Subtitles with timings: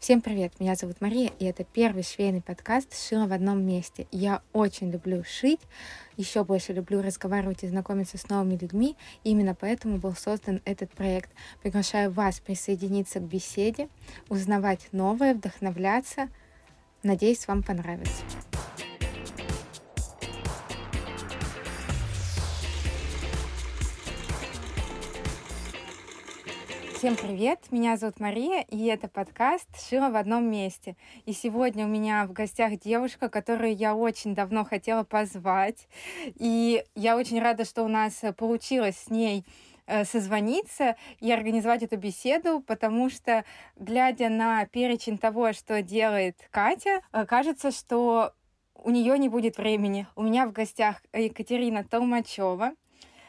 [0.00, 4.06] Всем привет, меня зовут Мария, и это первый швейный подкаст «Шила в одном месте».
[4.10, 5.60] Я очень люблю шить,
[6.16, 10.90] еще больше люблю разговаривать и знакомиться с новыми людьми, и именно поэтому был создан этот
[10.92, 11.30] проект.
[11.62, 13.90] Приглашаю вас присоединиться к беседе,
[14.30, 16.30] узнавать новое, вдохновляться.
[17.02, 18.22] Надеюсь, вам понравится.
[27.00, 27.60] Всем привет!
[27.70, 30.98] Меня зовут Мария, и это подкаст «Шила в одном месте».
[31.24, 35.88] И сегодня у меня в гостях девушка, которую я очень давно хотела позвать.
[36.34, 39.46] И я очень рада, что у нас получилось с ней
[39.86, 47.00] э, созвониться и организовать эту беседу, потому что, глядя на перечень того, что делает Катя,
[47.14, 48.34] э, кажется, что
[48.74, 50.06] у нее не будет времени.
[50.16, 52.72] У меня в гостях Екатерина Толмачева,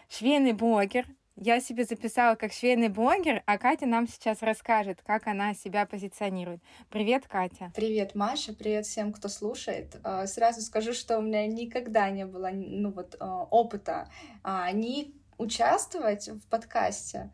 [0.10, 1.06] швейный блогер,
[1.42, 6.62] я себе записала как швейный блогер, а Катя нам сейчас расскажет, как она себя позиционирует.
[6.92, 7.72] Привет, Катя.
[7.76, 8.54] Привет, Маша.
[8.54, 9.96] Привет всем, кто слушает.
[10.04, 14.08] А, сразу скажу, что у меня никогда не было ну, вот, а, опыта
[14.44, 17.32] а, ни участвовать в подкасте,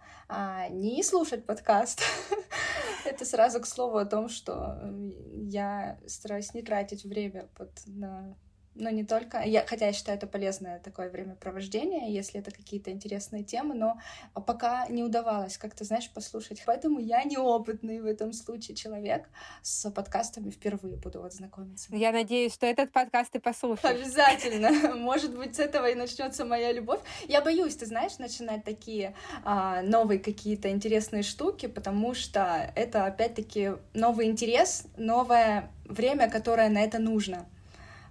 [0.70, 2.02] не слушать подкаст.
[3.06, 4.80] Это сразу к слову о том, что
[5.34, 8.38] я стараюсь не тратить время под, на
[8.80, 13.44] но не только, я, хотя я считаю это полезное такое времяпровождение, если это какие-то интересные
[13.44, 14.00] темы, но
[14.46, 16.62] пока не удавалось как-то, знаешь, послушать.
[16.66, 19.30] Поэтому я неопытный в этом случае человек,
[19.62, 21.96] с подкастами впервые буду вот знакомиться.
[21.96, 24.00] Я надеюсь, что этот подкаст ты послушаешь.
[24.00, 24.96] Обязательно.
[24.96, 27.00] Может быть, с этого и начнется моя любовь.
[27.28, 33.74] Я боюсь, ты знаешь, начинать такие а, новые какие-то интересные штуки, потому что это опять-таки
[33.94, 37.48] новый интерес, новое время, которое на это нужно.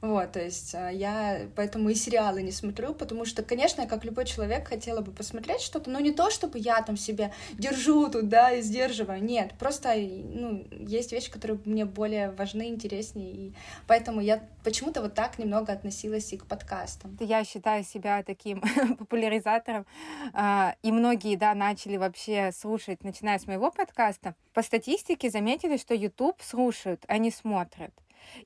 [0.00, 4.04] Вот, то есть а, я поэтому и сериалы не смотрю, потому что, конечно, я, как
[4.04, 8.28] любой человек, хотела бы посмотреть что-то, но не то, чтобы я там себя держу тут,
[8.28, 13.54] да, и сдерживаю, нет, просто, ну, есть вещи, которые мне более важны, интереснее, и
[13.86, 17.16] поэтому я почему-то вот так немного относилась и к подкастам.
[17.20, 18.60] Я считаю себя таким
[18.98, 19.86] популяризатором,
[20.32, 24.34] а, и многие, да, начали вообще слушать, начиная с моего подкаста.
[24.52, 27.92] По статистике заметили, что YouTube слушают, а не смотрят.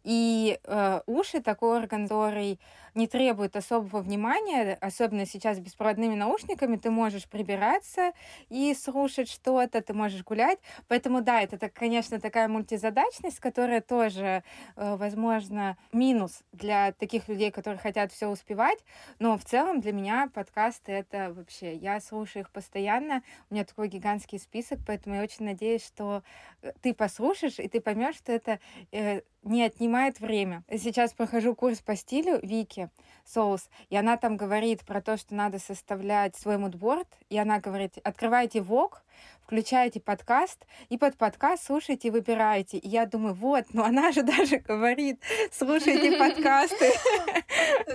[0.05, 2.59] И э, уши такой орган, который
[2.95, 8.13] не требует особого внимания, особенно сейчас с беспроводными наушниками, ты можешь прибираться
[8.49, 10.59] и слушать что-то, ты можешь гулять.
[10.89, 14.43] Поэтому да, это, так, конечно, такая мультизадачность, которая тоже,
[14.77, 18.79] э, возможно, минус для таких людей, которые хотят все успевать.
[19.21, 23.89] Но в целом для меня подкасты это вообще, я слушаю их постоянно, у меня такой
[23.89, 26.23] гигантский список, поэтому я очень надеюсь, что
[26.63, 28.59] э, ты послушаешь, и ты поймешь, что это
[28.91, 30.65] э, не отнимает время.
[30.71, 32.91] Сейчас прохожу курс по стилю Вики
[33.25, 37.99] Соус, и она там говорит про то, что надо составлять свой мудборд, и она говорит,
[38.03, 39.03] открывайте ВОК,
[39.51, 42.79] включаете подкаст, и под подкаст слушайте, выбираете.
[42.79, 45.21] И я думаю, вот, ну она же даже говорит,
[45.51, 46.93] слушайте подкасты.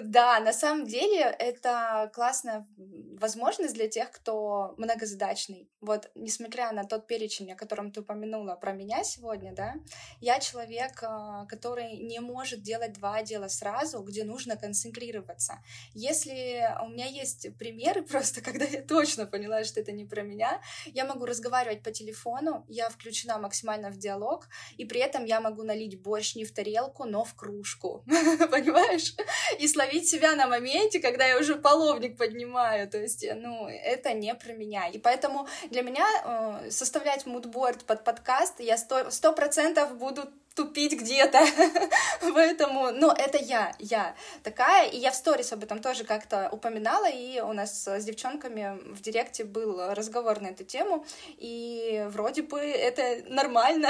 [0.04, 2.68] Да, на самом деле это классная
[3.18, 5.70] возможность для тех, кто многозадачный.
[5.80, 9.76] Вот, несмотря на тот перечень, о котором ты упомянула про меня сегодня, да,
[10.20, 15.60] я человек, а, который не может делать два дела сразу, где нужно концентрироваться.
[15.94, 20.62] Если у меня есть примеры просто, когда я точно поняла, что это не про меня,
[20.88, 25.40] я могу разговаривать разговаривать по телефону, я включена максимально в диалог, и при этом я
[25.40, 28.04] могу налить борщ не в тарелку, но в кружку,
[28.52, 29.16] понимаешь?
[29.60, 34.36] И словить себя на моменте, когда я уже половник поднимаю, то есть, ну, это не
[34.36, 34.88] про меня.
[34.88, 40.22] И поэтому для меня э, составлять мудборд под подкаст, я сто процентов буду
[40.56, 41.46] тупить где-то.
[42.34, 44.90] Поэтому, ну, это я, я такая.
[44.90, 49.02] И я в сторис об этом тоже как-то упоминала, и у нас с девчонками в
[49.02, 51.06] директе был разговор на эту тему,
[51.38, 53.90] и вроде бы это нормально.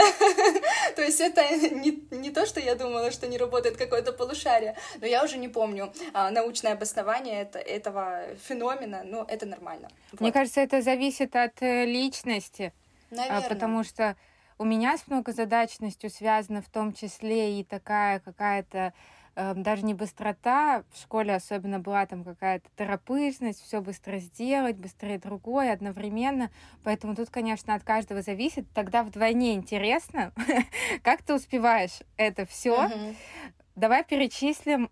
[0.96, 5.08] то есть это не, не то, что я думала, что не работает какое-то полушарие, но
[5.08, 9.90] я уже не помню а, научное обоснование это, этого феномена, но это нормально.
[10.20, 12.74] Мне кажется, это зависит от э, личности.
[13.12, 13.50] Наверное.
[13.50, 14.16] Потому что
[14.58, 18.94] у меня с многозадачностью связана в том числе и такая какая-то
[19.36, 25.20] э, даже не быстрота, в школе особенно была там какая-то торопышность, все быстро сделать, быстрее
[25.20, 26.52] другое одновременно.
[26.84, 28.66] Поэтому тут, конечно, от каждого зависит.
[28.74, 30.32] Тогда вдвойне интересно,
[31.04, 32.90] как ты успеваешь это все.
[33.76, 34.90] Давай перечислим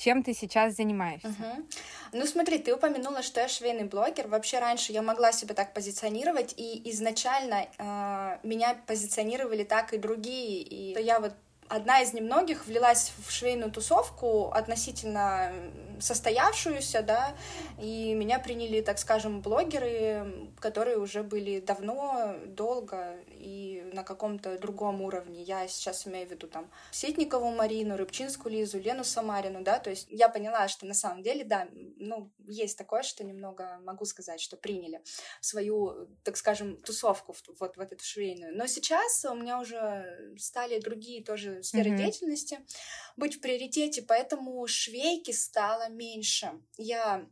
[0.00, 1.28] чем ты сейчас занимаешься?
[1.28, 1.66] Угу.
[2.12, 4.28] Ну смотри, ты упомянула, что я швейный блогер.
[4.28, 10.62] Вообще раньше я могла себя так позиционировать, и изначально э, меня позиционировали так и другие.
[10.62, 11.34] И я вот
[11.70, 15.52] одна из немногих влилась в швейную тусовку относительно
[16.00, 17.36] состоявшуюся, да,
[17.78, 25.02] и меня приняли, так скажем, блогеры, которые уже были давно, долго и на каком-то другом
[25.02, 25.42] уровне.
[25.42, 30.06] Я сейчас имею в виду там Сетникову Марину, Рыбчинскую Лизу, Лену Самарину, да, то есть
[30.10, 34.56] я поняла, что на самом деле, да, ну, есть такое, что немного могу сказать, что
[34.56, 35.02] приняли
[35.40, 38.56] свою, так скажем, тусовку вот в эту швейную.
[38.56, 41.96] Но сейчас у меня уже стали другие тоже сферы mm-hmm.
[41.96, 42.60] деятельности
[43.16, 46.52] быть в приоритете, поэтому швейки стало меньше.
[46.76, 47.26] Я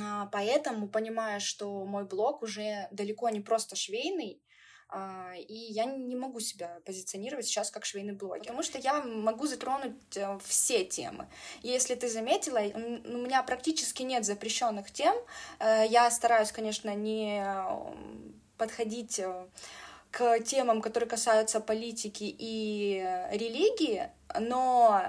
[0.00, 4.42] а, поэтому понимаю, что мой блог уже далеко не просто швейный,
[4.88, 9.46] а, и я не могу себя позиционировать сейчас как швейный блогер, потому что я могу
[9.46, 11.28] затронуть э, все темы.
[11.62, 15.16] Если ты заметила, у меня практически нет запрещенных тем.
[15.58, 17.44] Э, я стараюсь, конечно, не
[18.56, 19.48] подходить э,
[20.14, 24.08] к темам, которые касаются политики и религии,
[24.38, 25.02] но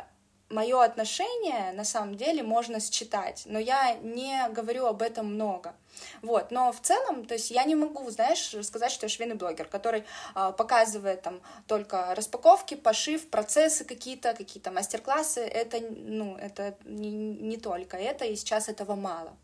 [0.49, 5.75] мое отношение на самом деле можно считать, но я не говорю об этом много.
[6.23, 9.67] Вот, но в целом, то есть я не могу, знаешь, сказать, что я швейный блогер,
[9.67, 10.03] который
[10.35, 15.41] э, показывает там только распаковки, пошив, процессы какие-то, какие-то мастер-классы.
[15.41, 19.37] Это, ну, это не, не только это, и сейчас этого мало.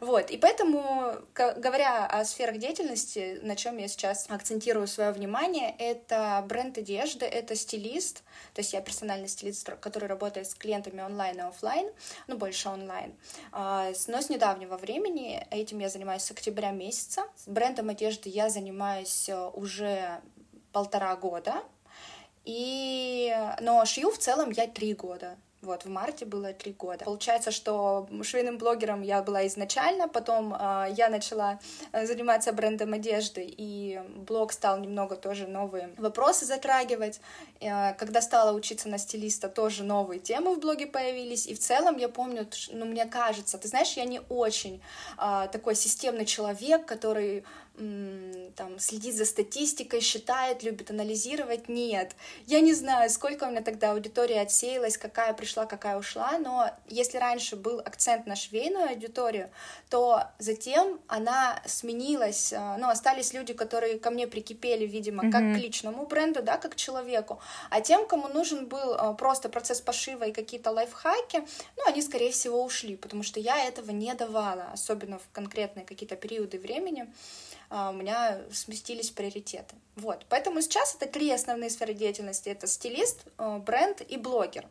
[0.00, 6.42] Вот, и поэтому, говоря о сферах деятельности, на чем я сейчас акцентирую свое внимание, это
[6.48, 8.22] бренд одежды, это стилист,
[8.54, 11.90] то есть я персональный стилист, который работает с клиентами онлайн и офлайн,
[12.28, 13.14] ну, больше онлайн.
[13.52, 17.24] А, но с недавнего времени этим я занимаюсь с октября месяца.
[17.36, 20.20] С брендом одежды я занимаюсь э, уже
[20.72, 21.62] полтора года,
[22.44, 23.34] и...
[23.60, 25.36] но шью в целом я три года.
[25.62, 27.04] Вот, в марте было три года.
[27.04, 31.58] Получается, что швейным блогером я была изначально, потом э, я начала
[31.92, 37.20] э, заниматься брендом одежды, и блог стал немного тоже новые вопросы затрагивать.
[37.60, 41.98] Э, когда стала учиться на стилиста, тоже новые темы в блоге появились, и в целом
[41.98, 44.80] я помню, ну, мне кажется, ты знаешь, я не очень
[45.18, 47.44] э, такой системный человек, который
[48.56, 51.68] там, следит за статистикой, считает, любит анализировать.
[51.68, 52.12] Нет.
[52.46, 57.18] Я не знаю, сколько у меня тогда аудитория отсеялась, какая пришла, какая ушла, но если
[57.18, 59.50] раньше был акцент на швейную аудиторию,
[59.88, 65.32] то затем она сменилась, а, ну, остались люди, которые ко мне прикипели, видимо, mm-hmm.
[65.32, 67.40] как к личному бренду, да, как к человеку,
[67.70, 71.44] а тем, кому нужен был а, просто процесс пошива и какие-то лайфхаки,
[71.76, 76.16] ну, они, скорее всего, ушли, потому что я этого не давала, особенно в конкретные какие-то
[76.16, 77.06] периоды времени.
[77.70, 79.76] А, у меня сместились приоритеты.
[80.00, 82.48] Вот, поэтому сейчас это три основные сферы деятельности.
[82.48, 84.66] Это стилист, э, бренд и блогер.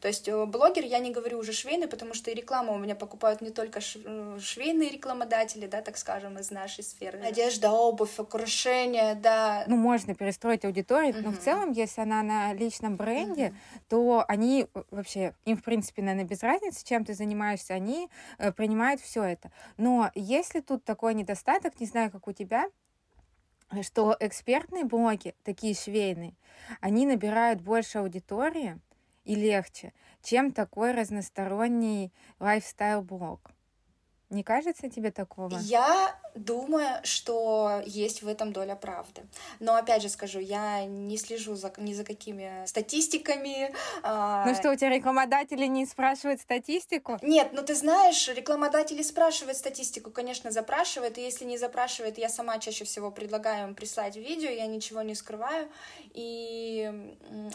[0.00, 2.94] То есть э, блогер, я не говорю уже швейный, потому что и рекламу у меня
[2.94, 7.18] покупают не только э, швейные рекламодатели, да, так скажем, из нашей сферы.
[7.20, 9.64] Одежда, обувь, украшения, да.
[9.68, 13.54] Ну, можно перестроить аудиторию, но в целом, если она на личном бренде,
[13.88, 18.08] то они вообще, им, в принципе, наверное, без разницы, чем ты занимаешься, они
[18.56, 19.50] принимают все это.
[19.78, 22.43] Но если тут такой недостаток, не знаю, как у тебя,
[23.82, 26.34] что экспертные блоги, такие швейные,
[26.80, 28.78] они набирают больше аудитории
[29.24, 29.92] и легче,
[30.22, 33.53] чем такой разносторонний лайфстайл-блог.
[34.30, 35.56] Не кажется тебе такого?
[35.58, 39.22] Я думаю, что есть в этом доля правды.
[39.60, 43.72] Но опять же скажу, я не слежу за, ни за какими статистиками.
[44.02, 47.18] А, ну что, у тебя рекламодатели не спрашивают статистику?
[47.22, 51.18] Нет, ну ты знаешь, рекламодатели спрашивают статистику, конечно, запрашивают.
[51.18, 55.14] И если не запрашивают, я сама чаще всего предлагаю им прислать видео, я ничего не
[55.14, 55.68] скрываю.
[56.14, 56.90] И...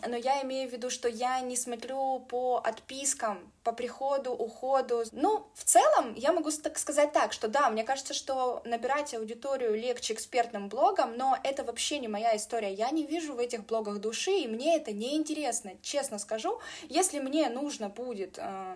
[0.08, 5.04] Но я имею в виду, что я не смотрю по отпискам, по приходу, уходу.
[5.12, 9.76] Ну, в целом, я могу так сказать так, что да, мне кажется, что набирать аудиторию
[9.76, 12.74] легче экспертным блогом, но это вообще не моя история.
[12.74, 16.60] Я не вижу в этих блогах души, и мне это не интересно, честно скажу.
[16.88, 18.76] Если мне нужно будет э,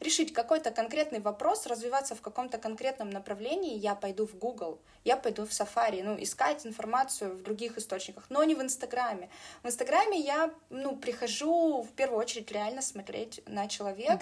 [0.00, 5.46] решить какой-то конкретный вопрос, развиваться в каком-то конкретном направлении, я пойду в Google, я пойду
[5.46, 9.28] в Safari, ну, искать информацию в других источниках, но не в Инстаграме.
[9.62, 14.18] В Инстаграме я, ну, прихожу в первую очередь реально смотреть на человека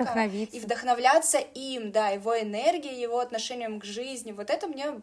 [0.53, 4.33] и вдохновляться им, да, его энергией, его отношением к жизни.
[4.33, 5.01] Вот это мне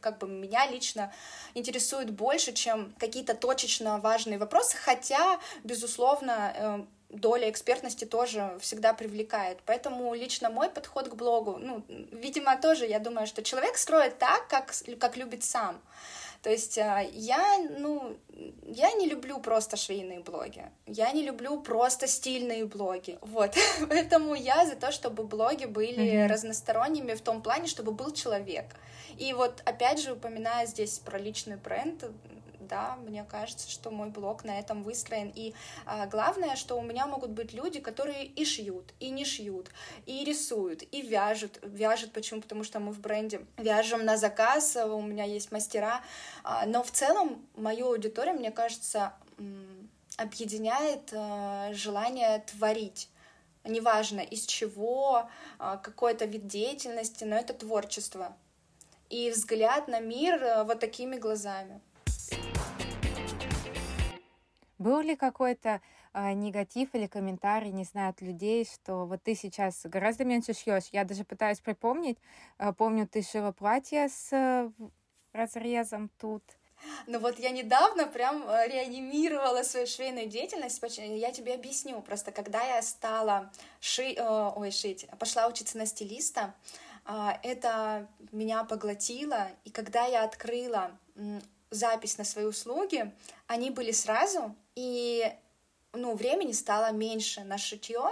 [0.00, 1.12] как бы меня лично
[1.54, 6.84] интересует больше, чем какие-то точечно важные вопросы, хотя, безусловно, э,
[7.14, 9.58] доля экспертности тоже всегда привлекает.
[9.66, 14.48] Поэтому лично мой подход к блогу, ну, видимо, тоже, я думаю, что человек строит так,
[14.48, 15.80] как, как любит сам.
[16.44, 18.18] То есть а, я, ну,
[18.66, 20.62] я не люблю просто швейные блоги.
[20.86, 23.18] Я не люблю просто стильные блоги.
[23.22, 23.54] Вот.
[23.88, 26.26] Поэтому я за то, чтобы блоги были mm-hmm.
[26.26, 28.66] разносторонними в том плане, чтобы был человек.
[29.16, 32.04] И вот опять же, упоминая здесь про личный бренд,
[32.64, 35.32] да, мне кажется, что мой блог на этом выстроен.
[35.34, 35.54] И
[35.86, 39.70] а, главное, что у меня могут быть люди, которые и шьют, и не шьют,
[40.06, 41.58] и рисуют, и вяжут.
[41.62, 42.40] Вяжут почему?
[42.40, 46.02] Потому что мы в бренде вяжем на заказ, у меня есть мастера.
[46.42, 49.12] А, но в целом мою аудиторию, мне кажется,
[50.16, 53.08] объединяет а, желание творить
[53.64, 55.28] неважно из чего,
[55.58, 58.36] а, какой-то вид деятельности, но это творчество.
[59.10, 61.80] И взгляд на мир э, вот такими глазами.
[64.84, 65.80] Был ли какой-то
[66.12, 70.90] э, негатив или комментарий, не знаю, от людей, что вот ты сейчас гораздо меньше шьешь?
[70.92, 72.18] Я даже пытаюсь припомнить.
[72.58, 74.70] Э, помню, ты шила платье с э,
[75.32, 76.42] разрезом тут.
[77.06, 80.82] Ну вот я недавно прям э, реанимировала свою швейную деятельность.
[80.98, 82.02] Я тебе объясню.
[82.02, 83.50] Просто когда я стала
[83.80, 84.12] ши...
[84.12, 86.54] Э, ой, шить, пошла учиться на стилиста,
[87.06, 89.48] а, это меня поглотило.
[89.64, 90.90] И когда я открыла
[91.70, 93.10] запись на свои услуги,
[93.46, 95.32] они были сразу, и
[95.92, 98.10] ну, времени стало меньше на шитье,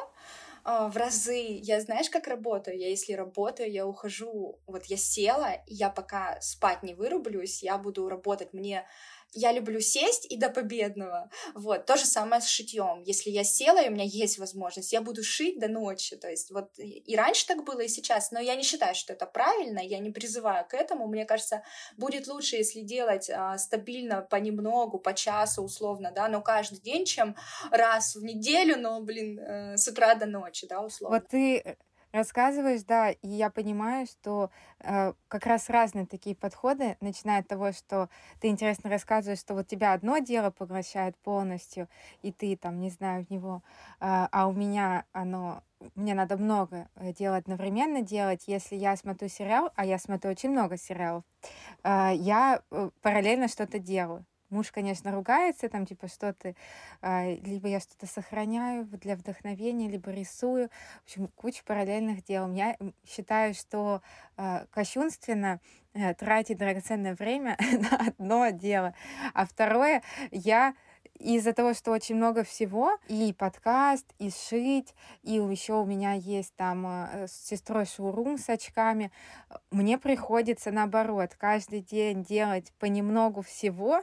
[0.64, 1.58] а, в разы.
[1.62, 2.78] Я знаешь, как работаю?
[2.78, 8.08] Я если работаю, я ухожу, вот я села, я пока спать не вырублюсь, я буду
[8.08, 8.52] работать.
[8.52, 8.86] Мне
[9.34, 11.30] я люблю сесть и до победного.
[11.54, 13.02] Вот, то же самое с шитьем.
[13.04, 16.16] Если я села, и у меня есть возможность, я буду шить до ночи.
[16.16, 18.30] То есть вот и раньше так было, и сейчас.
[18.30, 21.06] Но я не считаю, что это правильно, я не призываю к этому.
[21.06, 21.62] Мне кажется,
[21.96, 27.36] будет лучше, если делать а, стабильно понемногу, по часу условно, да, но каждый день, чем
[27.70, 31.18] раз в неделю, но, блин, э, с утра до ночи, да, условно.
[31.18, 31.76] Вот ты э,
[32.12, 34.50] Рассказываешь, да, и я понимаю, что
[34.80, 39.66] э, как раз разные такие подходы, начиная от того, что ты интересно рассказываешь, что вот
[39.66, 41.88] тебя одно дело поглощает полностью,
[42.20, 43.62] и ты там, не знаю, в него,
[44.00, 45.62] э, а у меня оно,
[45.94, 48.44] мне надо много э, дел одновременно делать.
[48.46, 51.24] Если я смотрю сериал, а я смотрю очень много сериалов,
[51.84, 54.26] э, я э, параллельно что-то делаю.
[54.52, 56.54] Муж, конечно, ругается, там, типа, что ты,
[57.00, 60.68] а, либо я что-то сохраняю для вдохновения, либо рисую.
[61.00, 62.52] В общем, куча параллельных дел.
[62.52, 62.76] Я
[63.08, 64.02] считаю, что
[64.36, 65.58] а, кощунственно
[65.94, 67.56] э, тратить драгоценное время
[67.90, 68.94] на одно дело.
[69.32, 70.74] А второе, я
[71.18, 76.54] из-за того, что очень много всего, и подкаст, и шить, и еще у меня есть
[76.56, 79.12] там э, с сестрой шоурум с очками,
[79.70, 84.00] мне приходится наоборот каждый день делать понемногу всего.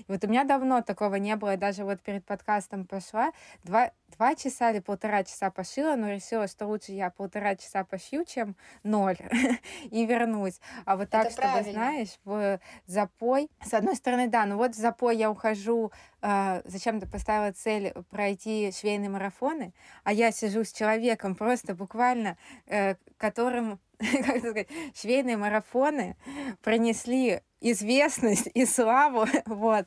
[0.00, 3.90] И вот у меня давно такого не было, я даже вот перед подкастом пошла, два,
[4.16, 8.56] два часа или полтора часа пошила, но решила, что лучше я полтора часа пошью, чем
[8.82, 9.16] ноль,
[9.90, 10.60] и вернусь.
[10.84, 11.72] А вот так, Это чтобы, правильно.
[11.72, 13.50] знаешь, в запой.
[13.64, 15.92] С одной стороны, да, ну вот в запой я ухожу,
[16.22, 19.72] э, зачем-то поставила цель пройти швейные марафоны,
[20.04, 26.16] а я сижу с человеком просто буквально, э, которым как сказать, швейные марафоны
[26.62, 29.86] принесли известность и славу, вот.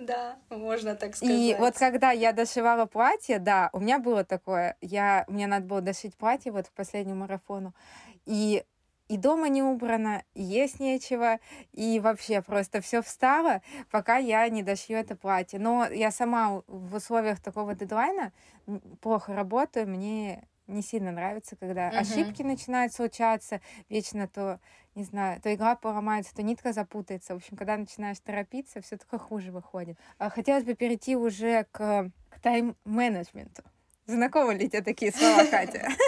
[0.00, 1.36] Да, можно так сказать.
[1.36, 5.80] И вот когда я дошивала платье, да, у меня было такое, я, мне надо было
[5.82, 7.74] дошить платье вот к последнему марафону,
[8.24, 8.64] и
[9.08, 11.40] и дома не убрано, и есть нечего,
[11.72, 15.58] и вообще просто все встало, пока я не дошью это платье.
[15.58, 18.32] Но я сама в условиях такого дедлайна
[19.00, 21.98] плохо работаю, мне не сильно нравится, когда uh-huh.
[21.98, 24.60] ошибки начинают случаться, вечно то,
[24.94, 27.34] не знаю, то игла поломается, то нитка запутается.
[27.34, 29.98] В общем, когда начинаешь торопиться, все только хуже выходит.
[30.18, 33.62] А хотелось бы перейти уже к, к тайм-менеджменту.
[34.06, 35.88] Знакомы ли тебе такие слова, Катя?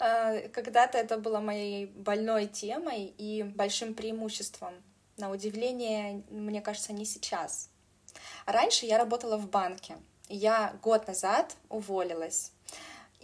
[0.00, 4.74] А, когда-то это было моей больной темой и большим преимуществом.
[5.16, 7.70] На удивление, мне кажется, не сейчас.
[8.44, 9.96] Раньше я работала в банке.
[10.28, 12.52] Я год назад уволилась.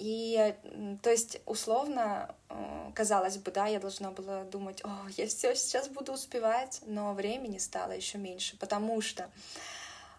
[0.00, 0.54] И,
[1.02, 4.88] то есть, условно, э, казалось бы, да, я должна была думать, о,
[5.19, 9.28] я все сейчас буду успевать, но времени стало еще меньше, потому что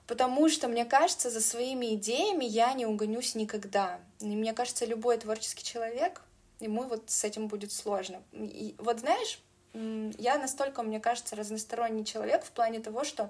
[0.07, 4.01] Потому что, мне кажется, за своими идеями я не угонюсь никогда.
[4.19, 6.21] И мне кажется, любой творческий человек,
[6.59, 8.21] ему вот с этим будет сложно.
[8.33, 9.39] И вот знаешь,
[9.73, 13.29] я настолько, мне кажется, разносторонний человек в плане того, что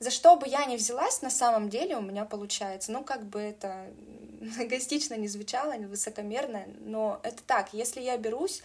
[0.00, 2.92] за что бы я ни взялась, на самом деле у меня получается.
[2.92, 3.86] Ну, как бы это
[4.40, 7.72] эгоистично не звучало, не высокомерно, но это так.
[7.72, 8.62] Если я берусь,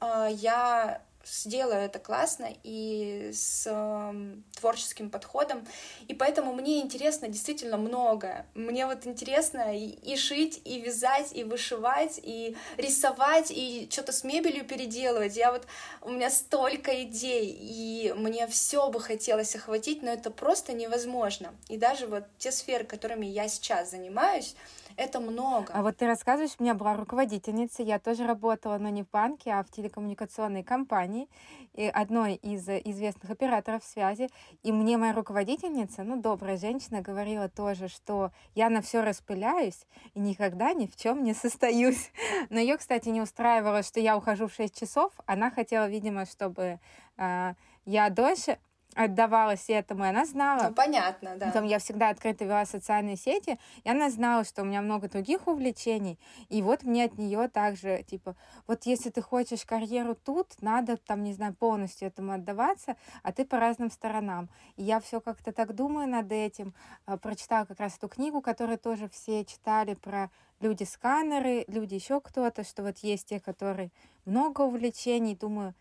[0.00, 5.66] а, я сделаю это классно и с э, творческим подходом.
[6.08, 8.46] И поэтому мне интересно действительно многое.
[8.54, 14.24] Мне вот интересно и, и шить, и вязать, и вышивать, и рисовать, и что-то с
[14.24, 15.36] мебелью переделывать.
[15.36, 15.66] Я вот
[16.02, 21.54] у меня столько идей, и мне все бы хотелось охватить, но это просто невозможно.
[21.68, 24.54] И даже вот те сферы, которыми я сейчас занимаюсь,
[24.96, 25.72] это много.
[25.72, 29.52] А вот ты рассказываешь, у меня была руководительница, я тоже работала, но не в банке,
[29.52, 31.28] а в телекоммуникационной компании
[31.74, 34.28] и одной из известных операторов связи,
[34.62, 40.20] и мне моя руководительница, ну, добрая женщина, говорила тоже, что я на все распыляюсь и
[40.20, 42.10] никогда ни в чем не состоюсь.
[42.50, 45.12] Но ее, кстати, не устраивало, что я ухожу в 6 часов.
[45.26, 46.78] Она хотела, видимо, чтобы
[47.16, 48.58] э, я дольше
[48.94, 50.68] отдавалась этому, и она знала.
[50.68, 51.46] Ну, понятно, да.
[51.46, 55.46] Потом я всегда открыто вела социальные сети, и она знала, что у меня много других
[55.46, 58.36] увлечений, и вот мне от нее также, типа,
[58.66, 63.44] вот если ты хочешь карьеру тут, надо там, не знаю, полностью этому отдаваться, а ты
[63.44, 64.48] по разным сторонам.
[64.76, 66.74] И я все как-то так думаю над этим,
[67.06, 72.64] а, прочитала как раз эту книгу, которую тоже все читали про люди-сканеры, люди еще кто-то,
[72.64, 73.90] что вот есть те, которые
[74.24, 75.74] много увлечений, думаю,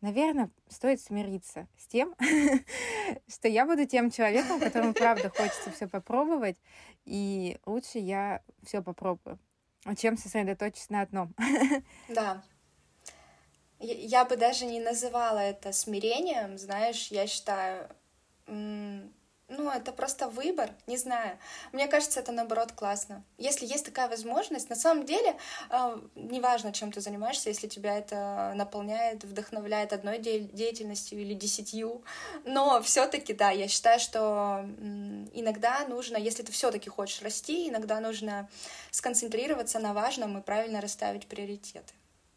[0.00, 2.14] наверное, стоит смириться с тем,
[3.28, 6.56] что я буду тем человеком, которому правда хочется все попробовать,
[7.04, 9.38] и лучше я все попробую,
[9.96, 11.34] чем сосредоточиться на одном.
[12.08, 12.42] Да.
[13.80, 17.88] Я бы даже не называла это смирением, знаешь, я считаю,
[19.48, 21.38] ну, это просто выбор, не знаю.
[21.72, 23.22] Мне кажется, это наоборот классно.
[23.36, 25.36] Если есть такая возможность, на самом деле,
[25.70, 32.02] э, неважно, чем ты занимаешься, если тебя это наполняет, вдохновляет одной де- деятельностью или десятью,
[32.44, 34.64] но все-таки, да, я считаю, что
[35.32, 38.48] иногда нужно, если ты все-таки хочешь расти, иногда нужно
[38.90, 41.92] сконцентрироваться на важном и правильно расставить приоритеты.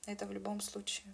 [0.06, 1.14] Это в любом случае.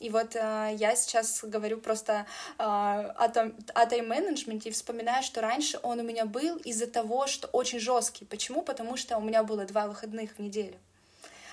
[0.00, 2.26] И вот э, я сейчас говорю просто
[2.58, 7.26] э, о, том, о тайм-менеджменте и вспоминаю, что раньше он у меня был из-за того,
[7.28, 8.24] что очень жесткий.
[8.24, 8.62] Почему?
[8.62, 10.76] Потому что у меня было два выходных в неделю.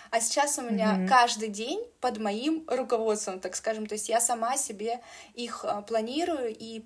[0.09, 1.07] А сейчас у меня mm-hmm.
[1.07, 3.85] каждый день под моим руководством, так скажем.
[3.85, 5.01] То есть я сама себе
[5.35, 6.83] их э, планирую и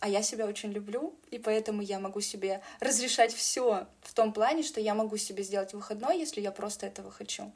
[0.00, 4.62] а я себя очень люблю, и поэтому я могу себе разрешать все в том плане,
[4.62, 7.50] что я могу себе сделать выходной, если я просто этого хочу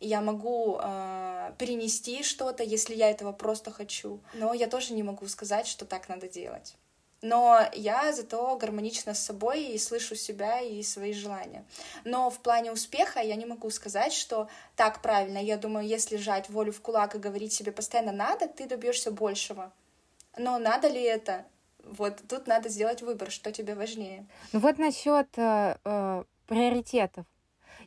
[0.00, 4.20] я могу э, перенести что-то, если я этого просто хочу.
[4.34, 6.76] Но я тоже не могу сказать, что так надо делать.
[7.20, 11.64] Но я зато гармонична с собой и слышу себя и свои желания.
[12.04, 15.38] Но в плане успеха я не могу сказать, что так правильно.
[15.38, 19.72] Я думаю, если сжать волю в кулак и говорить себе постоянно надо, ты добьешься большего.
[20.36, 21.44] Но надо ли это?
[21.82, 24.26] Вот тут надо сделать выбор, что тебе важнее.
[24.52, 27.26] Ну вот насчет э, э, приоритетов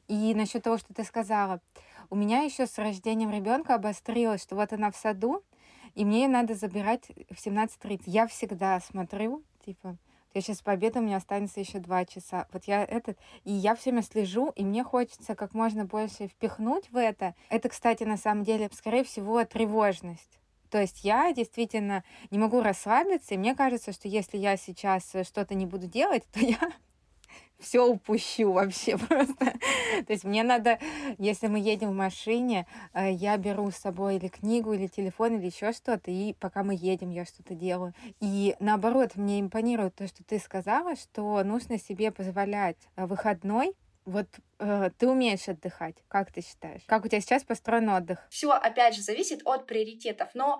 [0.07, 1.61] и насчет того, что ты сказала.
[2.11, 5.45] У меня еще с рождением ребенка обострилось, что вот она в саду,
[5.95, 8.01] и мне ее надо забирать в 17.30.
[8.07, 9.95] Я всегда смотрю, типа,
[10.33, 12.49] я сейчас по обеду, у меня останется еще два часа.
[12.51, 16.91] Вот я этот, и я все время слежу, и мне хочется как можно больше впихнуть
[16.91, 17.33] в это.
[17.47, 20.37] Это, кстати, на самом деле, скорее всего, тревожность.
[20.69, 25.55] То есть я действительно не могу расслабиться, и мне кажется, что если я сейчас что-то
[25.55, 26.59] не буду делать, то я
[27.61, 29.35] все упущу вообще просто.
[29.35, 30.79] То есть мне надо,
[31.17, 35.45] если мы едем в машине, э, я беру с собой или книгу, или телефон, или
[35.45, 37.93] еще что-то, и пока мы едем, я что-то делаю.
[38.19, 43.73] И наоборот, мне импонирует то, что ты сказала, что нужно себе позволять э, выходной
[44.05, 44.27] вот
[44.59, 46.81] э, ты умеешь отдыхать, как ты считаешь?
[46.87, 48.19] Как у тебя сейчас построен отдых?
[48.29, 50.29] Все, опять же, зависит от приоритетов.
[50.33, 50.59] Но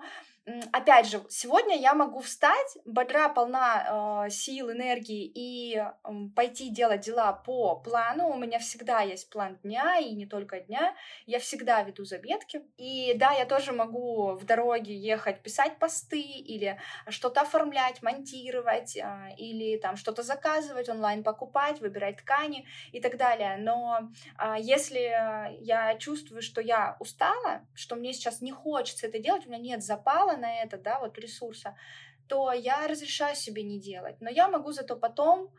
[0.72, 5.92] опять же, сегодня я могу встать, бодра, полна э, сил, энергии и э,
[6.34, 8.28] пойти делать дела по плану.
[8.28, 10.96] У меня всегда есть план дня, и не только дня.
[11.26, 12.62] Я всегда веду заметки.
[12.76, 19.34] И да, я тоже могу в дороге ехать, писать посты или что-то оформлять, монтировать, э,
[19.38, 23.58] или там что-то заказывать, онлайн покупать, выбирать ткани и так далее.
[23.58, 29.46] Но э, если я чувствую, что я устала, что мне сейчас не хочется это делать,
[29.46, 31.76] у меня нет запала, на это, да, вот ресурса,
[32.28, 34.16] то я разрешаю себе не делать.
[34.20, 35.50] Но я могу зато потом,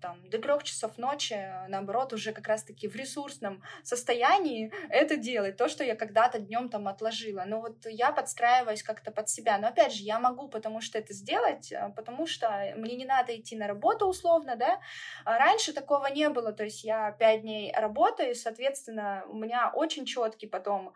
[0.00, 5.56] там, до трех часов ночи, э, наоборот, уже как раз-таки в ресурсном состоянии это делать,
[5.56, 7.44] то, что я когда-то днем там отложила.
[7.46, 9.58] Но вот я подстраиваюсь как-то под себя.
[9.58, 13.34] Но опять же, я могу, потому что это сделать, э, потому что мне не надо
[13.36, 14.80] идти на работу условно, да.
[15.24, 20.04] А раньше такого не было, то есть я пять дней работаю, соответственно, у меня очень
[20.04, 20.94] четкий потом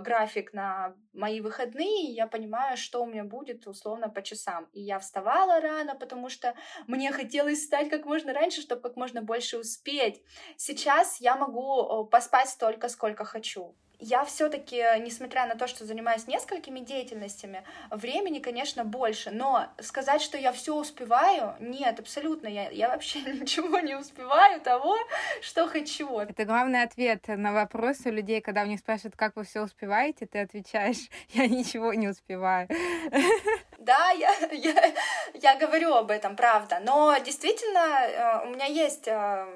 [0.00, 4.68] график на мои выходные, и я понимаю, что у меня будет условно по часам.
[4.72, 6.54] И я вставала рано, потому что
[6.86, 10.22] мне хотелось встать как можно раньше, чтобы как можно больше успеть.
[10.56, 16.80] Сейчас я могу поспать столько, сколько хочу я все-таки, несмотря на то, что занимаюсь несколькими
[16.80, 19.30] деятельностями, времени, конечно, больше.
[19.30, 22.46] Но сказать, что я все успеваю, нет, абсолютно.
[22.46, 24.96] Я, я вообще ничего не успеваю того,
[25.42, 26.18] что хочу.
[26.18, 30.26] Это главный ответ на вопрос у людей, когда у них спрашивают, как вы все успеваете,
[30.26, 32.68] ты отвечаешь, я ничего не успеваю.
[33.78, 34.94] Да, я, я,
[35.34, 36.78] я говорю об этом, правда.
[36.84, 39.46] Но действительно, э, у меня есть э,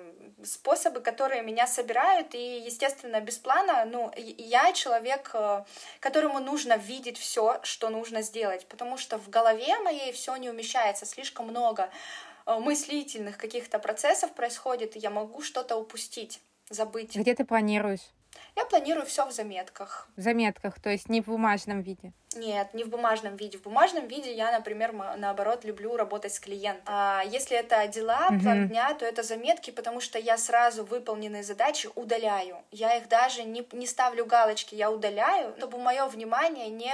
[0.44, 5.64] способы, которые меня собирают, и, естественно, без плана, ну, я человек, э,
[6.00, 11.06] которому нужно видеть все, что нужно сделать, потому что в голове моей все не умещается,
[11.06, 11.90] слишком много
[12.46, 17.16] э, мыслительных каких-то процессов происходит, и я могу что-то упустить, забыть.
[17.16, 18.10] Где ты планируешь?
[18.56, 20.08] Я планирую все в заметках.
[20.16, 22.12] В заметках, то есть не в бумажном виде?
[22.36, 23.58] Нет, не в бумажном виде.
[23.58, 26.82] В бумажном виде я, например, наоборот, люблю работать с клиентом.
[26.86, 31.88] А если это дела, план дня, то это заметки, потому что я сразу выполненные задачи
[31.94, 32.58] удаляю.
[32.70, 36.92] Я их даже не, не ставлю галочки, я удаляю, чтобы мое внимание не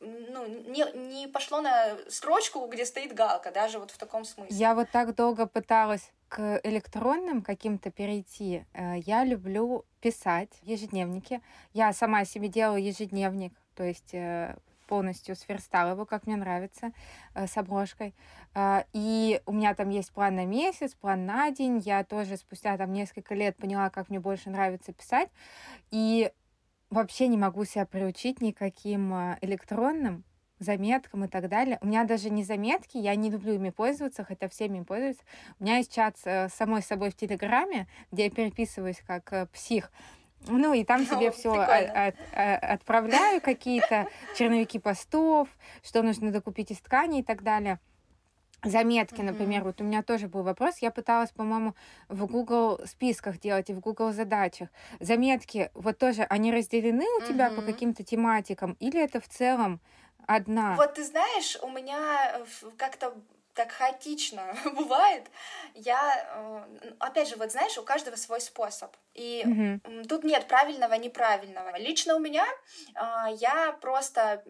[0.00, 4.56] ну, не, не пошло на строчку, где стоит галка, даже вот в таком смысле.
[4.56, 8.64] Я вот так долго пыталась к электронным каким-то перейти.
[8.74, 11.40] Э, я люблю писать ежедневники.
[11.72, 16.92] Я сама себе делаю ежедневник, то есть э, полностью сверстала его, как мне нравится,
[17.34, 18.14] э, с обложкой.
[18.92, 21.78] И у меня там есть план на месяц, план на день.
[21.78, 25.28] Я тоже спустя там несколько лет поняла, как мне больше нравится писать.
[25.90, 26.32] И
[26.90, 30.24] вообще не могу себя приучить никаким электронным
[30.58, 31.78] заметкам и так далее.
[31.80, 35.22] У меня даже не заметки, я не люблю ими пользоваться, хотя всеми пользуются.
[35.58, 39.46] У меня есть чат с э, самой собой в Телеграме, где я переписываюсь как э,
[39.46, 39.90] псих.
[40.46, 42.14] Ну, и там себе все от, от,
[42.62, 45.48] отправляю, какие-то черновики постов,
[45.82, 47.80] что нужно докупить из ткани и так далее.
[48.64, 50.78] Заметки, например, вот у меня тоже был вопрос.
[50.78, 51.74] Я пыталась, по-моему,
[52.08, 54.68] в Google списках делать и в Google задачах.
[54.98, 59.80] Заметки, вот тоже, они разделены у тебя по каким-то тематикам, или это в целом
[60.28, 60.76] одна.
[60.76, 62.44] Вот ты знаешь, у меня э,
[62.76, 63.14] как-то
[63.54, 65.26] так хаотично бывает.
[65.74, 66.00] Я,
[66.82, 68.96] э, опять же, вот знаешь, у каждого свой способ.
[69.14, 71.76] И mm тут нет правильного, неправильного.
[71.78, 72.46] Лично у меня
[72.94, 74.42] а, я просто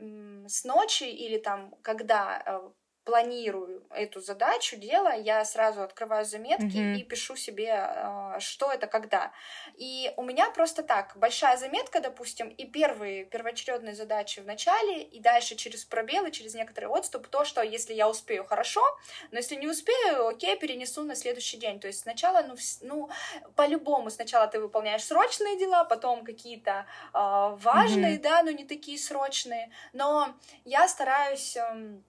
[0.47, 2.61] с ночи или там, когда э,
[3.09, 6.97] планирую эту задачу, дело, я сразу открываю заметки mm-hmm.
[6.97, 9.33] и пишу себе, а, что это, когда.
[9.77, 15.21] И у меня просто так, большая заметка, допустим, и первые первоочередные задачи в начале, и
[15.21, 18.83] дальше через пробелы, через некоторый отступ, то, что если я успею, хорошо,
[19.31, 21.81] но если не успею, окей, перенесу на следующий день.
[21.81, 23.09] То есть сначала, ну, ну
[23.57, 28.23] по-любому, сначала ты выполняешь срочные дела, потом какие-то э, важные, mm-hmm.
[28.23, 29.71] да, но не такие срочные.
[29.95, 30.35] Но
[30.67, 31.57] я стараюсь...
[31.57, 32.01] Э,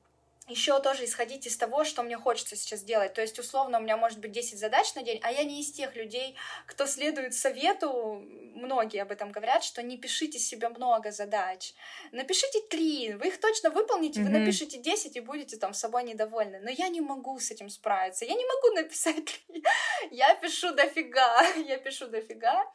[0.49, 3.13] еще тоже исходить из того, что мне хочется сейчас делать.
[3.13, 5.71] То есть, условно, у меня может быть 10 задач на день, а я не из
[5.71, 6.35] тех людей,
[6.65, 8.23] кто следует совету,
[8.59, 11.73] многие об этом говорят, что не пишите себе много задач.
[12.11, 14.23] Напишите три, вы их точно выполните, mm-hmm.
[14.23, 16.59] вы напишите 10 и будете там собой недовольны.
[16.59, 18.25] Но я не могу с этим справиться.
[18.25, 19.63] Я не могу написать три.
[20.11, 22.65] Я пишу дофига, я пишу дофига.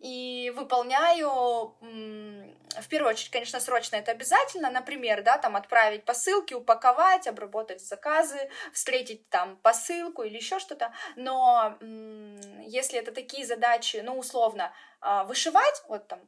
[0.00, 1.74] И выполняю,
[2.80, 4.70] в первую очередь, конечно, срочно это обязательно.
[4.70, 10.92] Например, да, там отправить посылки, упаковать, написать, обработать заказы, встретить там посылку или еще что-то.
[11.16, 11.78] Но
[12.66, 16.20] если это такие задачи, ну, условно, а, вышивать, вот там,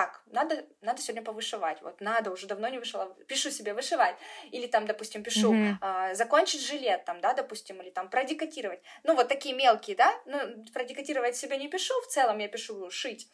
[0.00, 4.16] так, надо, надо сегодня повышивать, вот надо, уже давно не вышила, пишу себе вышивать,
[4.50, 5.74] или там, допустим, пишу mm-hmm.
[5.82, 10.38] а, закончить жилет, там, да, допустим, или там продекотировать, ну, вот такие мелкие, да, ну,
[10.72, 13.28] продекотировать себе не пишу, в целом я пишу шить,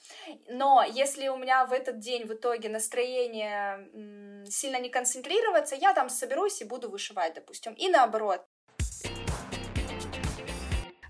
[0.48, 5.92] но если у меня в этот день в итоге настроение м, сильно не концентрироваться, я
[5.92, 8.44] там соберусь и буду вышивать, допустим, и наоборот,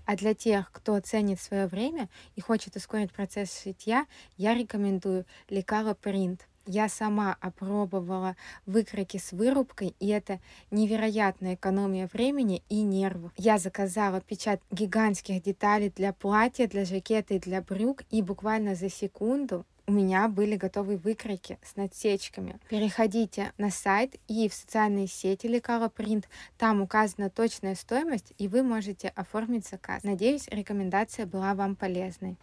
[0.07, 5.97] а для тех, кто ценит свое время и хочет ускорить процесс шитья, я рекомендую Лекала
[6.01, 6.39] Print.
[6.65, 10.39] Я сама опробовала выкройки с вырубкой, и это
[10.71, 13.31] невероятная экономия времени и нервов.
[13.37, 18.89] Я заказала печать гигантских деталей для платья, для жакета и для брюк, и буквально за
[18.89, 22.59] секунду у меня были готовые выкройки с надсечками.
[22.69, 26.25] Переходите на сайт и в социальные сети Лекала Print.
[26.57, 30.03] Там указана точная стоимость, и вы можете оформить заказ.
[30.03, 32.35] Надеюсь, рекомендация была вам полезной.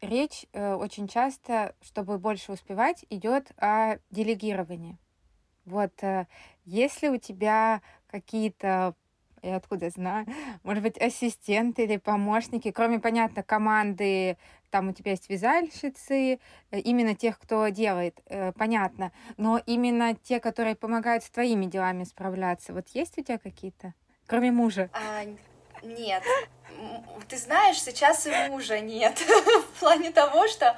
[0.00, 4.98] Речь э, очень часто, чтобы больше успевать, идет о делегировании.
[5.64, 6.28] Вот э,
[6.64, 8.94] если у тебя какие-то
[9.42, 10.26] я откуда знаю,
[10.62, 14.36] может быть, ассистенты или помощники, кроме, понятно, команды
[14.70, 16.38] там у тебя есть вязальщицы,
[16.70, 22.04] э, именно тех, кто делает, э, понятно, но именно те, которые помогают с твоими делами
[22.04, 23.94] справляться, вот есть у тебя какие-то,
[24.26, 24.90] кроме мужа?
[24.92, 25.24] А,
[25.82, 26.22] нет,
[27.28, 29.18] ты знаешь, сейчас и мужа нет,
[29.74, 30.76] в плане того, что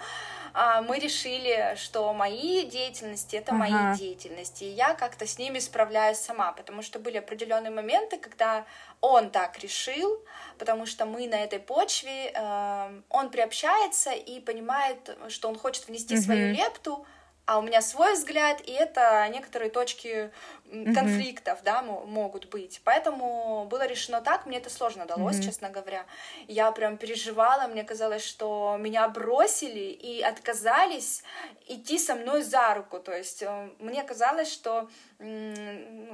[0.83, 3.59] мы решили, что мои деятельности это ага.
[3.59, 8.65] мои деятельности, и я как-то с ними справляюсь сама, потому что были определенные моменты, когда
[9.01, 10.21] он так решил,
[10.59, 16.15] потому что мы на этой почве, э, он приобщается и понимает, что он хочет внести
[16.15, 16.21] mm-hmm.
[16.21, 17.07] свою лепту,
[17.49, 20.31] а у меня свой взгляд, и это некоторые точки
[20.71, 21.65] конфликтов, mm-hmm.
[21.65, 22.83] да, могут быть.
[22.85, 25.45] Поэтому было решено так, мне это сложно далось, mm-hmm.
[25.45, 26.05] честно говоря.
[26.47, 31.23] Я прям переживала, мне казалось, что меня бросили и отказались
[31.67, 33.01] идти со мной за руку.
[33.01, 34.91] То есть э, мне казалось, что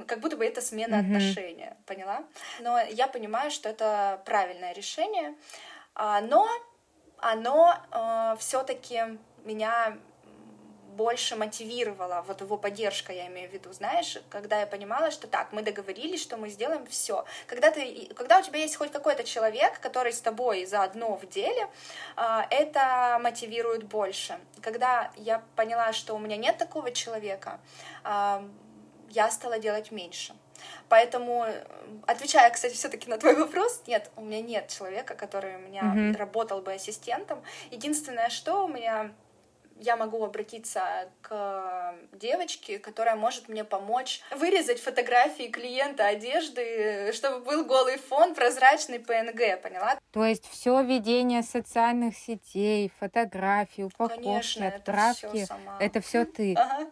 [0.07, 1.01] как будто бы это смена mm-hmm.
[1.01, 2.23] отношения, поняла?
[2.61, 5.35] Но я понимаю, что это правильное решение,
[5.95, 6.47] а, но
[7.17, 9.97] оно э, все-таки меня
[10.95, 15.51] больше мотивировала, вот его поддержка, я имею в виду, знаешь, когда я понимала, что так,
[15.51, 17.25] мы договорились, что мы сделаем все.
[17.47, 21.67] Когда, ты, когда у тебя есть хоть какой-то человек, который с тобой заодно в деле,
[22.15, 24.39] а, это мотивирует больше.
[24.61, 27.59] Когда я поняла, что у меня нет такого человека,
[28.03, 28.47] а,
[29.09, 30.33] я стала делать меньше.
[30.89, 31.45] Поэтому,
[32.07, 36.17] отвечая, кстати, все-таки на твой вопрос, нет, у меня нет человека, который у меня mm-hmm.
[36.17, 37.43] работал бы ассистентом.
[37.71, 39.11] Единственное, что у меня
[39.79, 47.65] я могу обратиться к девочке, которая может мне помочь вырезать фотографии клиента одежды, чтобы был
[47.65, 49.97] голый фон, прозрачный PNG, поняла?
[50.11, 55.45] То есть все ведение социальных сетей, фотографии, упаковки, Конечно, отправки,
[55.79, 56.53] это все ты.
[56.55, 56.89] Ага.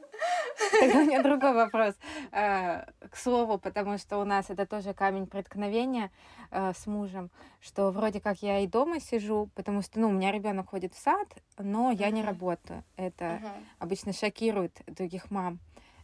[0.79, 1.95] Тогда у меня другой вопрос.
[2.31, 6.11] Э, к слову, потому что у нас это тоже камень преткновения
[6.51, 7.29] э, с мужем,
[7.61, 10.99] что вроде как я и дома сижу, потому что, ну, у меня ребенок ходит в
[10.99, 12.83] сад, но я не работаю.
[12.95, 13.39] Это
[13.79, 15.59] обычно шокирует других мам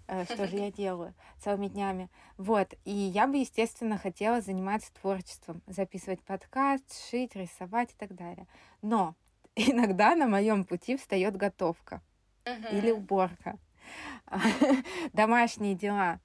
[0.08, 2.10] э, что же я делаю целыми днями.
[2.38, 2.74] Вот.
[2.86, 8.48] И я бы, естественно, хотела заниматься творчеством, записывать подкаст, шить, рисовать и так далее.
[8.82, 9.16] Но
[9.56, 12.02] иногда на моем пути встает готовка
[12.46, 12.78] uh-huh.
[12.78, 13.58] или уборка.
[15.14, 16.20] домашние дела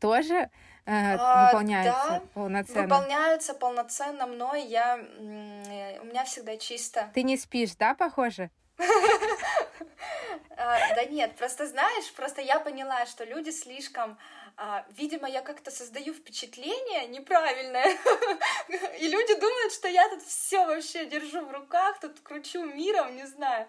[0.00, 0.48] тоже э,
[0.86, 2.82] а, выполняются да, полноценно?
[2.82, 4.64] Выполняются полноценно мной.
[4.64, 7.10] Я, у меня всегда чисто.
[7.14, 8.50] Ты не спишь, да, похоже?
[10.56, 14.16] А, да нет, просто знаешь, просто я поняла, что люди слишком
[14.56, 17.84] а, видимо, я как-то создаю впечатление неправильное,
[18.98, 23.26] и люди думают, что я тут все вообще держу в руках, тут кручу миром, не
[23.26, 23.66] знаю.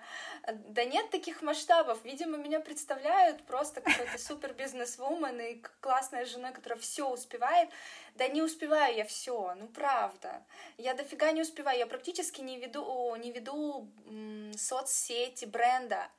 [0.47, 1.97] Да нет таких масштабов.
[2.03, 7.69] Видимо, меня представляют просто какой-то супер бизнес-вумен и классная жена, которая все успевает.
[8.15, 10.43] Да не успеваю я все, ну правда.
[10.77, 11.79] Я дофига не успеваю.
[11.79, 13.89] Я практически не веду, не веду
[14.55, 16.09] соцсети бренда.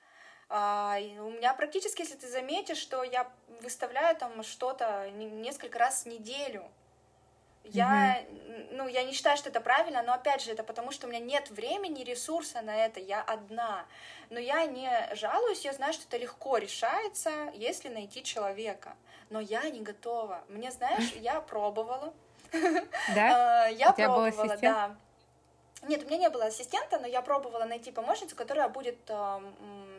[0.48, 3.28] А, у меня практически, если ты заметишь, что я
[3.62, 6.64] выставляю там что-то несколько раз в неделю.
[7.64, 8.68] Я, mm-hmm.
[8.76, 11.18] ну, я не считаю, что это правильно, но опять же, это потому, что у меня
[11.18, 13.86] нет времени, ресурса на это, я одна.
[14.30, 18.94] Но я не жалуюсь, я знаю, что это легко решается, если найти человека.
[19.30, 20.44] Но я не готова.
[20.48, 22.12] Мне, знаешь, я пробовала.
[22.52, 23.64] Да?
[23.66, 24.96] А, я пробовала, да.
[25.82, 29.40] Нет, у меня не было ассистента, но я пробовала найти помощницу, которая будет э,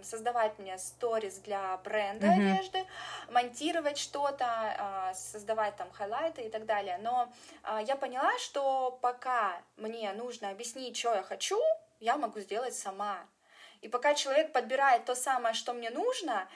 [0.04, 2.52] создавать мне сторис для бренда mm-hmm.
[2.52, 2.86] одежды,
[3.30, 6.98] монтировать что-то, э, создавать там хайлайты и так далее.
[6.98, 7.32] Но
[7.64, 11.62] э, я поняла, что пока мне нужно объяснить, что я хочу,
[12.00, 13.20] я могу сделать сама.
[13.82, 16.48] И пока человек подбирает то самое, что мне нужно,